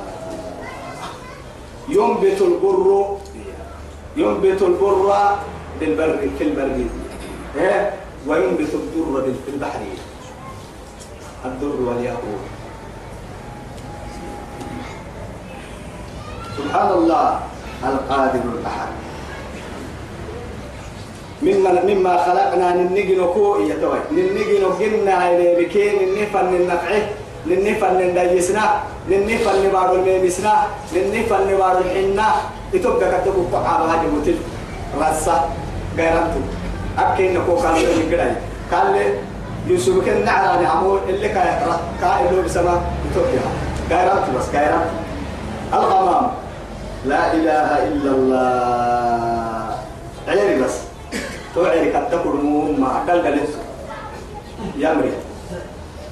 ينبت 1.89 2.41
البر 2.41 2.89
ينبت 4.17 4.61
البر 4.63 5.09
بالبر 5.81 6.19
في 6.39 6.45
البر. 6.45 6.77
إيه؟ 7.59 7.91
وينبت 8.27 8.73
الدر 8.75 9.35
في 9.45 9.51
البحر. 9.55 9.83
الدر 11.45 11.77
والياقوت. 11.87 12.45
سبحان 16.59 16.91
الله 16.93 17.41
القادر 17.85 18.45
الأحد 18.61 18.93
مما 21.43 21.71
مما 21.85 22.15
خلقنا 22.25 22.69
ننجي 22.77 23.17
نكو 23.17 23.67
يتوي 23.67 23.99
ننجي 24.13 24.55
نجنا 24.63 25.17
إلى 25.31 25.65
بكين 25.65 25.97
النفن 26.09 26.49
النفعه 26.55 27.03
ننفن 27.47 27.99
نديسنا 27.99 28.65
ننفن 29.11 29.57
نبارو 29.67 29.95
الميمسنا 29.95 30.55
ننفن 30.95 31.41
نبارو 31.51 31.79
الحنة 31.79 32.29
يتبقى 32.73 33.21
كتبو 33.21 33.43
قعابة 33.53 33.85
هذه 33.93 34.07
متل. 34.07 34.39
رسا 35.01 35.51
غيرانتو. 35.97 36.41
أكين 36.99 37.35
نكو 37.35 37.57
قال 37.57 37.75
لي 37.75 38.11
كده 38.11 38.37
قال 38.73 38.93
لي 38.93 39.05
يوسف 39.67 40.05
كان 40.07 40.25
نعرى 40.25 40.63
نعمو 40.63 40.99
اللي 41.09 41.29
كا 41.29 41.43
كا 42.01 42.21
اللي 42.21 42.43
بسما 42.43 42.81
يتوبيا 43.11 43.43
غيرانتو 43.91 44.31
بس 44.39 44.47
غيرانتو. 44.55 44.97
الغمام. 45.73 46.27
لا 47.07 47.33
إله 47.33 47.69
إلا 47.89 48.11
الله. 48.11 49.77
عيري 50.29 50.63
بس. 50.63 50.77
تو 51.55 51.65
عيري 51.65 51.93
كتبو 51.93 52.31
ما. 52.79 53.03
قال 53.09 53.25
قال 53.25 53.39
يا 54.79 54.95
مريم. 54.95 55.19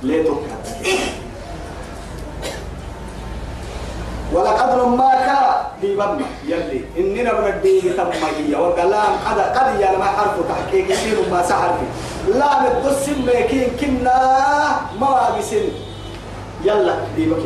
ليه 0.03 0.22
تبقى 0.22 0.57
ولقد 4.33 4.78
رماك 4.78 5.28
ببما 5.83 6.26
يلي. 6.47 6.81
إننا 6.99 7.33
برديه 7.33 7.93
تمهية 7.93 8.57
والكلام 8.57 9.12
قد 9.26 9.39
قد 9.41 9.81
يا 9.81 9.99
ما 9.99 10.05
حرف 10.05 10.37
تحقيق. 10.49 10.91
يصير 10.91 11.18
ما 11.31 11.43
سحر 11.43 11.74
لا 12.28 12.51
ندس 12.62 13.09
ميكين 13.26 13.68
كنا 13.81 14.18
ما 15.01 15.35
بسن. 15.39 15.66
يلا 16.64 16.95
ديبك 17.16 17.43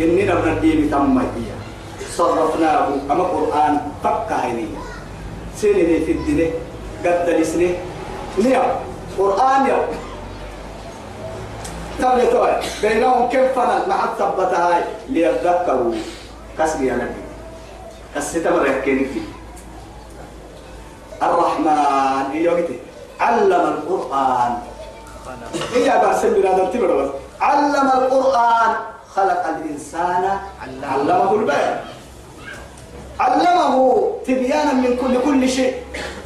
إننا 0.00 0.34
برديه 0.34 0.90
تمهية 0.90 1.54
صرفناه 2.16 2.88
أما 3.10 3.24
قرآن 3.24 3.72
فكا 4.04 4.36
هيني. 4.44 4.66
سنة 5.56 6.02
في 6.06 6.12
الدين 6.12 6.50
قد 7.06 7.28
لسنه 7.30 7.70
نيا 8.38 8.62
قرآن 9.18 9.66
يوم 9.70 9.86
تبلي 11.98 12.60
بينهم 12.82 13.28
كيف 13.28 13.58
فنل 13.58 13.88
مع 13.88 14.06
ثبتها 14.18 14.84
ليذكروا 15.08 15.94
كسبي 16.58 16.92
أنا 16.92 17.10
كسيت 18.14 18.48
مريكين 18.48 18.98
في 18.98 19.20
الرحمن. 21.22 22.36
يومتي 22.36 22.78
علم 23.20 23.52
القرآن. 23.52 24.52
هي 25.74 26.00
برسم 26.02 26.34
بنادم 26.34 26.66
تبرد 26.66 27.10
علم 27.40 27.90
القرآن. 27.94 28.74
خلق 29.14 29.46
الإنسان 29.46 30.38
علمه 30.82 31.32
البيان. 31.32 31.80
علمه 33.20 33.74
تبيانا 34.26 34.72
من 34.72 34.96
كل 34.96 35.14
كل 35.24 35.48
شيء. 35.48 35.74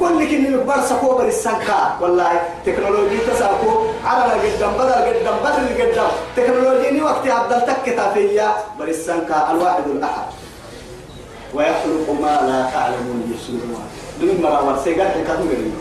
كل 0.01 0.19
كن 0.31 0.57
مقبر 0.57 0.81
سكو 0.81 1.09
بر 1.19 1.27
السنكا 1.27 1.99
والله 2.01 2.33
تكنولوجيا 2.67 3.21
تساكو. 3.29 3.71
على 4.05 4.33
قدام 4.33 4.73
بدل 4.73 4.93
قدام 4.93 5.37
بدل 5.45 5.67
قدام. 5.83 6.11
تكنولوجيا 6.37 6.91
ني 6.91 7.03
وقت 7.03 7.29
عبد 7.29 7.53
كتافية 7.87 8.49
بر 8.79 8.89
السنكا 8.89 9.51
الواحد 9.51 9.87
الأحد. 9.87 10.27
ويخلق 11.55 12.09
ما 12.21 12.35
لا 12.49 12.71
تعلمون 12.73 13.33
يسوع 13.33 13.81
دون 14.21 14.43
مرة 14.43 14.69
ورسيقات 14.69 15.15
كاتو 15.27 15.45
قريب. 15.49 15.75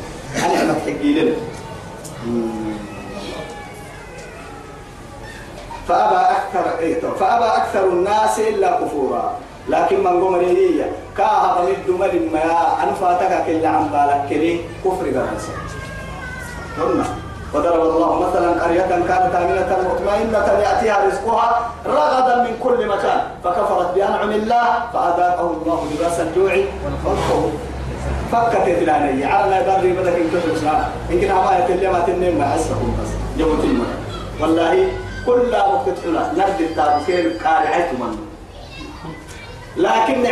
أنا 0.45 0.61
أنا 0.61 0.73
تحكي 0.73 1.13
لنا 1.13 1.35
فأبى 5.87 6.21
أكثر 6.37 6.79
إيه 6.79 6.99
فأبى 6.99 7.45
أكثر 7.45 7.83
الناس 7.89 8.39
إلا 8.39 8.81
كفورا. 8.81 9.39
لكن 9.69 10.03
من 10.03 10.21
قوم 10.23 10.35
ريلية 10.35 10.91
كاها 11.17 11.61
بمد 11.87 11.99
مد 11.99 12.31
ما 12.33 12.83
أن 12.83 12.93
فاتك 13.01 13.45
كل 13.45 13.65
عن 13.65 13.87
بالك 13.87 14.25
كلي 14.29 14.59
كفر 14.85 15.05
قرنسا 15.05 15.53
قلنا 16.81 17.05
وضرب 17.53 17.81
الله 17.81 18.29
مثلا 18.29 18.63
قرية 18.63 18.81
كانت 18.81 19.35
آمنة 19.35 19.77
مطمئنة 19.89 20.47
يأتيها 20.63 21.05
رزقها 21.07 21.71
رغدا 21.85 22.35
من 22.43 22.57
كل 22.63 22.87
مكان 22.87 23.21
فكفرت 23.43 23.95
بأنعم 23.95 24.31
الله 24.31 24.63
فأذاقه 24.93 25.51
الله 25.61 25.87
لباس 25.93 26.19
الجوع 26.19 26.51
والخوف. 27.05 27.51
فكت 28.31 28.67
الثانية 28.67 29.25
على 29.27 29.49
لا 29.49 29.77
يبري 29.77 29.93
بدك 29.93 30.13
إن 30.15 30.29
كنت 30.29 30.61
يمكن 31.09 31.31
أما 31.31 31.59
يتلي 31.59 31.91
ما 31.91 31.99
تنم 31.99 32.37
ما 32.37 32.55
بس. 32.55 33.09
يوم 33.37 33.59
تلم 33.61 33.85
والله 34.41 34.91
كل 35.25 35.51
وقت 35.51 35.95
حنا 36.03 36.33
نرد 36.37 36.61
التابوكين 36.61 37.39
قارعت 37.43 37.93
من. 37.99 38.26
لكن 39.77 40.23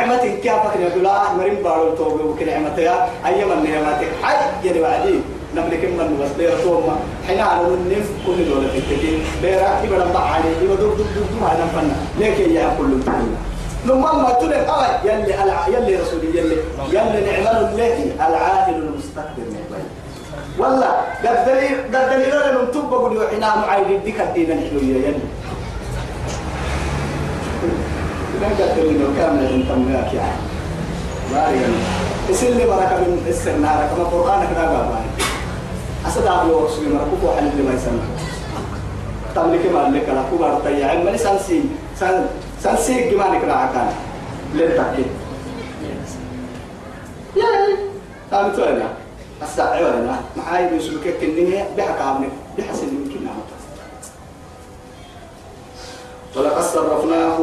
كيف 0.41 0.53
فكر 0.53 0.79
يقول 0.79 1.05
آه 1.05 1.33
مريم 1.37 1.55
بارو 1.63 1.95
توبي 1.95 2.23
وكل 2.23 2.45
نعمتها. 2.45 3.09
أيام 3.25 3.51
النعمات 3.51 4.01
حي 4.23 4.67
يعني 4.67 4.81
بعدين 4.81 5.21
نملك 5.55 5.83
من 5.85 6.17
بس 6.21 6.29
ليرة 6.37 6.61
توما 6.63 6.95
حين 7.27 7.39
على 7.39 7.67
النف 7.67 8.07
كل 8.27 8.45
دولة 8.49 8.67
تكتي 8.67 9.19
ليرة 9.41 9.81
يبقى 9.83 10.09
نبع 10.09 10.19
عليه 10.19 10.57
يبقى 10.63 10.77
دور 10.77 10.93
دور 10.95 11.05
دور 11.15 11.49
هذا 11.49 11.65
فنا 11.75 11.95
ليك 12.19 12.39
يا 12.39 12.75
كل 12.77 12.85
الدنيا 12.85 13.37
لما 13.85 14.13
ما 14.13 14.29
تقول 14.31 14.53
آه 14.53 14.99
يلي 15.05 15.43
الع... 15.43 15.67
يلي 15.67 15.95
رسولي 15.95 16.27
يلي. 16.37 16.57
يلي 16.89 17.31
نعمل 17.31 17.69
الله 17.69 18.11
العاهل 18.27 18.75
المستقبل 18.75 19.43
والله 20.59 20.91
قد 21.25 21.45
دليل 21.45 21.77
قد 21.93 22.09
دليل 22.09 22.29
لنا 22.29 22.63
نتوب 22.63 22.89
بقول 22.89 23.27
حنا 23.35 23.55
معايد 23.55 24.03
ديك 24.05 24.21
الدين 24.21 24.51
الحلوية 24.51 24.95
يلي. 25.07 25.19
ما 28.41 28.47
قد 28.47 28.75
دليل 28.77 29.01
كامل 29.17 29.45
انت 29.45 29.71
ملاك 29.71 30.13
يعني. 30.13 30.41
ما 31.33 31.38
يعني 31.38 31.75
اسلي 32.31 32.65
بركة 32.65 32.97
من 32.97 33.25
السنة 33.27 33.67
كما 33.67 34.03
قرآنك 34.03 34.49
لا 34.55 34.65
بابا 34.65 34.99
أسد 36.07 36.27
أبلو 36.27 36.65
رسولي 36.65 36.89
مركوك 36.89 37.23
وحل 37.23 37.47
اللي 37.47 37.63
ما 37.63 37.73
يسمى 37.73 37.99
تملك 39.36 39.65
ما 39.73 39.97
لك 39.97 40.09
لا 40.09 40.23
كبار 40.31 40.61
طيب. 40.65 41.05
من 41.05 41.17
سنسي 41.17 41.61
سن 41.99 42.25
سنسي 42.63 43.09
جمالك 43.09 43.43
راح 43.43 43.69
كان 43.73 43.88
للتأكيد 44.55 45.05
قام 48.31 48.51
تونا 48.51 48.88
الساعة 49.41 49.79
ولا 49.81 50.15
معاي 50.38 50.69
بيسلك 50.69 51.17
كنيه 51.21 51.67
بحق 51.77 52.01
عمك 52.01 52.29
بحسن 52.57 52.88
يمكن 52.88 53.27
ولقد 56.36 56.61
صرفناه 56.61 57.38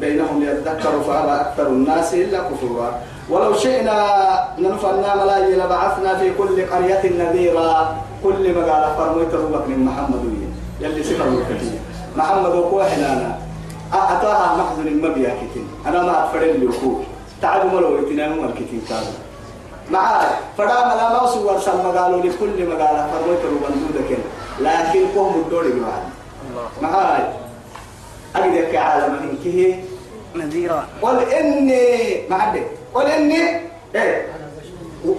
بينهم 0.00 0.40
ليذكروا 0.40 1.02
فأبى 1.02 1.34
أكثر 1.40 1.66
الناس 1.66 2.14
إلا 2.14 2.38
كفورا. 2.38 3.00
ولو 3.30 3.54
شئنا 3.54 3.98
لنفعلنا 4.58 5.14
ملاي 5.14 5.56
لبعثنا 5.56 6.18
في 6.18 6.34
كل 6.38 6.66
قرية 6.66 7.02
نذيرا. 7.18 7.96
كل 8.24 8.54
ما 8.54 8.72
قال 8.72 8.84
فرميت 8.98 9.34
ربك 9.34 9.68
من 9.68 9.84
محمد 9.84 10.24
يلي 10.80 11.02
سفر 11.04 11.28
الكتير 11.28 11.78
محمد 12.16 12.54
وكوحنا 12.54 13.12
أنا. 13.12 13.38
أتاها 13.92 14.56
محزن 14.56 14.86
المبيا 14.88 15.34
كتير 15.40 15.64
أنا 15.86 16.02
ما 16.02 16.24
أتفرد 16.24 16.56
لي 16.56 16.68
تعالوا 17.42 17.70
ملو 17.72 17.98
يتناموا 17.98 18.44
الكتير 18.44 18.80
كذا 18.88 19.12
معاي 19.90 20.26
فدا 20.58 20.78
ملا 20.86 21.12
ما 21.12 21.26
سوى 21.26 21.60
سما 21.60 22.00
قالوا 22.00 22.20
لكل 22.20 22.66
ما 22.68 22.74
قال 22.74 23.06
فرميت 23.12 23.40
ربك 23.44 24.18
لكن 24.60 25.00
قوم 25.16 25.34
الدوري 25.34 25.72
بعد 25.80 26.02
معاي 26.82 27.22
أجدك 28.44 28.74
عالم 28.74 29.18
إنكه. 29.30 29.78
نذيرا. 30.34 30.86
قل 31.02 31.18
إني 31.32 31.82
ما 32.30 32.36
عندك 32.36 32.66
قل 32.94 33.06
إني 33.06 33.60
إيه؟ 33.94 34.26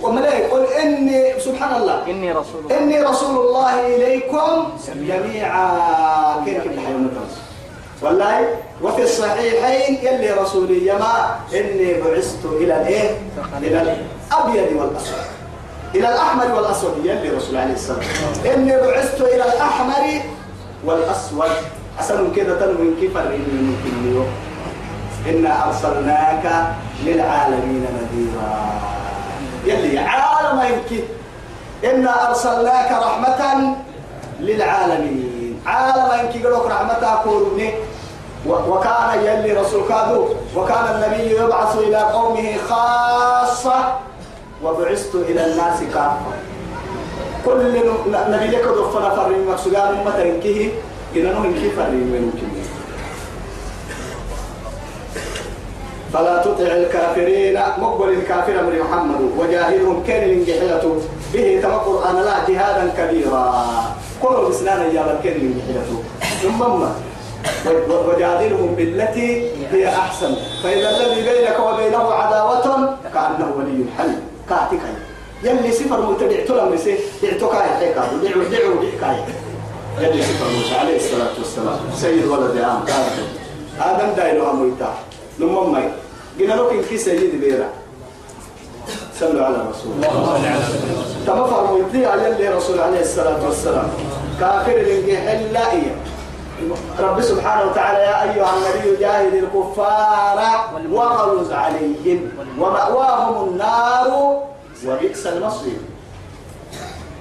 وملاي 0.04 0.44
قل 0.44 0.66
إني 0.66 1.40
سبحان 1.40 1.82
الله. 1.82 2.08
إني 2.08 2.32
رسول 2.32 2.62
الله. 2.64 2.78
إني 2.78 3.02
رسول 3.02 3.36
الله 3.48 3.96
إليكم 3.96 4.70
جميعا. 4.96 6.46
كيف 6.46 6.66
الحيوان 6.66 7.10
والله 8.02 8.48
وفي 8.82 9.04
الصحيحين 9.04 9.96
يلي 9.96 10.32
رسولي 10.32 10.88
يما 10.88 11.36
إني 11.54 11.94
بعثت 12.02 12.46
إلى 12.46 12.82
الإيه؟ 12.82 13.10
إلى 13.58 13.82
الأبيض 13.82 14.82
والأسود. 14.82 15.24
إلى 15.96 16.10
الأحمر 16.10 16.56
والأسود 16.56 17.06
يلي 17.06 17.30
رسول 17.30 17.58
عليه 17.58 17.74
السلام. 17.74 18.00
إني 18.56 18.78
بعثت 18.78 19.22
إلى 19.22 19.44
الأحمر 19.44 20.22
والأسود. 20.86 21.52
أسأل 22.00 22.32
كذا 22.36 22.56
تنوين 22.56 22.96
كيف 23.00 23.18
ممكن 23.18 23.92
اليوم 24.04 24.28
إنا 25.30 25.68
أرسلناك 25.68 26.46
للعالمين 27.06 27.86
نذيرا. 27.98 28.54
يلي 29.66 30.00
عالم 30.00 30.62
يمكن 30.62 31.04
إنا 31.84 32.30
أرسلناك 32.30 32.92
رحمة 32.92 33.76
للعالمين. 34.40 35.62
عالم 35.66 36.08
يمكن 36.20 36.48
قلوك 36.48 36.66
رحمة 36.66 37.24
كورني 37.24 37.74
وكان 38.48 39.20
يلي 39.24 39.52
رسول 39.54 39.84
كادو. 39.90 40.26
وكان 40.56 40.86
النبي 40.96 41.36
يبعث 41.36 41.78
إلى 41.78 41.98
قومه 41.98 42.58
خاصة. 42.70 43.96
وبعثت 44.64 45.16
إلى 45.16 45.46
الناس 45.46 45.80
كافة. 45.94 46.32
كل 47.46 47.60
نبي 48.08 48.48
لك 48.48 48.64
دفنا 48.64 49.10
فرين 49.10 49.48
مكسوغان 49.48 49.88
أمة 50.00 50.20
إذا 51.16 51.34
نحن 51.34 51.54
كيف 51.54 51.80
فرين 51.80 52.22
ممكن 52.22 52.48
فلا 56.14 56.42
تطع 56.42 56.64
الكافرين 56.64 57.60
مقبل 57.78 58.10
الكافر 58.10 58.54
من 58.64 58.80
محمد 58.80 59.32
وجاهدهم 59.38 60.04
كان 60.08 60.30
من 60.30 60.46
جحلته 60.46 61.02
به 61.34 61.60
تم 61.64 61.72
القرآن 61.72 62.16
لا 62.16 62.50
جهادا 62.50 62.92
كبيرا 62.98 63.66
كل 64.22 64.50
بسنان 64.50 64.96
يا 64.96 65.20
كان 65.24 65.34
من 65.34 65.54
جحلته 65.58 66.04
ثم 66.42 66.62
وجادلهم 67.92 68.76
بالتي 68.76 69.52
هي 69.72 69.88
أحسن 69.88 70.36
فإذا 70.64 70.90
الذي 70.90 71.22
بينك 71.22 71.60
وبينه 71.60 72.14
عداوة 72.14 72.98
كأنه 73.14 73.54
ولي 73.58 73.86
حي 73.98 74.10
كاتك 74.50 74.82
يلي 75.44 75.72
سفر 75.72 76.12
متبع 76.12 76.46
تلم 76.48 76.78
سي 76.78 76.98
دعتك 77.24 77.54
يا 77.54 77.60
حكا 77.60 78.08
دعوا 78.24 78.44
دعوا 78.52 78.84
يلي 80.02 80.24
سفر 80.24 80.50
موسى 80.58 80.76
عليه 80.76 80.96
الصلاة 80.96 81.34
والسلام. 81.38 81.80
سيد 81.96 82.26
ولد 82.26 82.58
آدم 82.58 83.26
آدم 83.80 84.14
دايلو 84.16 84.52
أمويتا 84.52 84.94
لما 85.40 85.64
ماي. 85.64 85.90
قلنا 86.40 86.54
لك 86.54 86.72
إن 86.72 86.84
كي 86.90 86.98
سيد 86.98 87.42
بيرا. 87.42 87.70
صلوا 89.20 89.46
على 89.46 89.58
رسول 89.70 89.92
الله. 89.96 90.40
تما 91.28 91.46
فرمويتي 91.48 92.06
على 92.06 92.28
اللي 92.28 92.48
رسول 92.48 92.80
عليه 92.80 93.02
الصلاة 93.02 93.46
والسلام. 93.46 93.90
كافر 94.40 94.78
اللي 94.78 95.18
حلا 95.18 95.68
رب 97.00 97.22
سبحانه 97.22 97.72
وتعالى 97.72 98.00
يا 98.00 98.24
أيها 98.24 98.52
النبي 98.58 99.00
جاهد 99.00 99.34
الكفار 99.34 100.40
وغلظ 100.92 101.52
عليهم 101.52 102.32
ومأواهم 102.60 103.50
النار 103.50 104.40
وبئس 104.88 105.28
المصير. 105.28 105.80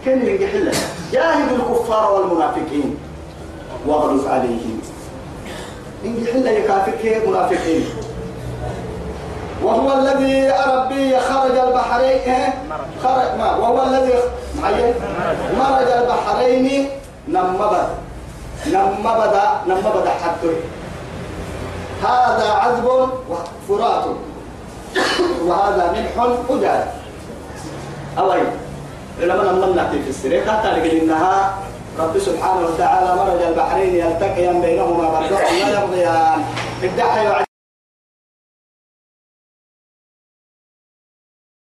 كن 0.04 0.26
يحل 0.42 0.72
جاهد 1.12 1.52
الكفار 1.52 2.12
والمنافقين. 2.12 2.96
واغلظ 3.86 4.26
عليهم. 4.26 4.80
إن 6.04 6.24
يحل 6.24 6.46
يكافر 6.46 6.92
كيف 6.92 7.28
منافقين. 7.28 7.84
وهو 9.62 9.98
الذي 9.98 10.52
ربي 10.66 11.20
خرج 11.20 11.56
البحرين 11.58 12.52
خرج 13.02 13.38
ما 13.38 13.56
وهو 13.56 13.82
الذي 13.82 14.14
مرج 15.58 15.88
البحرين. 15.90 16.88
نمبت 17.28 17.88
نمبدا 18.66 19.46
نمبدا 19.66 20.10
حتى 20.24 20.52
هذا 22.02 22.50
عذب 22.50 23.08
وفرات. 23.28 24.04
وهذا 25.44 25.92
ملح 25.92 26.36
أجاد 26.50 26.86
أوي 28.18 28.40
من 29.20 29.76
نحكي 29.76 30.02
في 30.02 30.10
السرير. 30.10 30.50
حتى 30.50 30.68
لقل 30.68 30.90
إنها 30.90 31.54
رب 31.98 32.18
سبحانه 32.18 32.66
وتعالى 32.66 33.16
مرج 33.16 33.42
البحرين 33.42 33.94
يلتقيان 33.94 34.60
بينهما 34.60 35.10
برزخ 35.10 35.40
لا 35.40 35.82
يمضيان 35.82 36.44
الدحي 36.82 37.47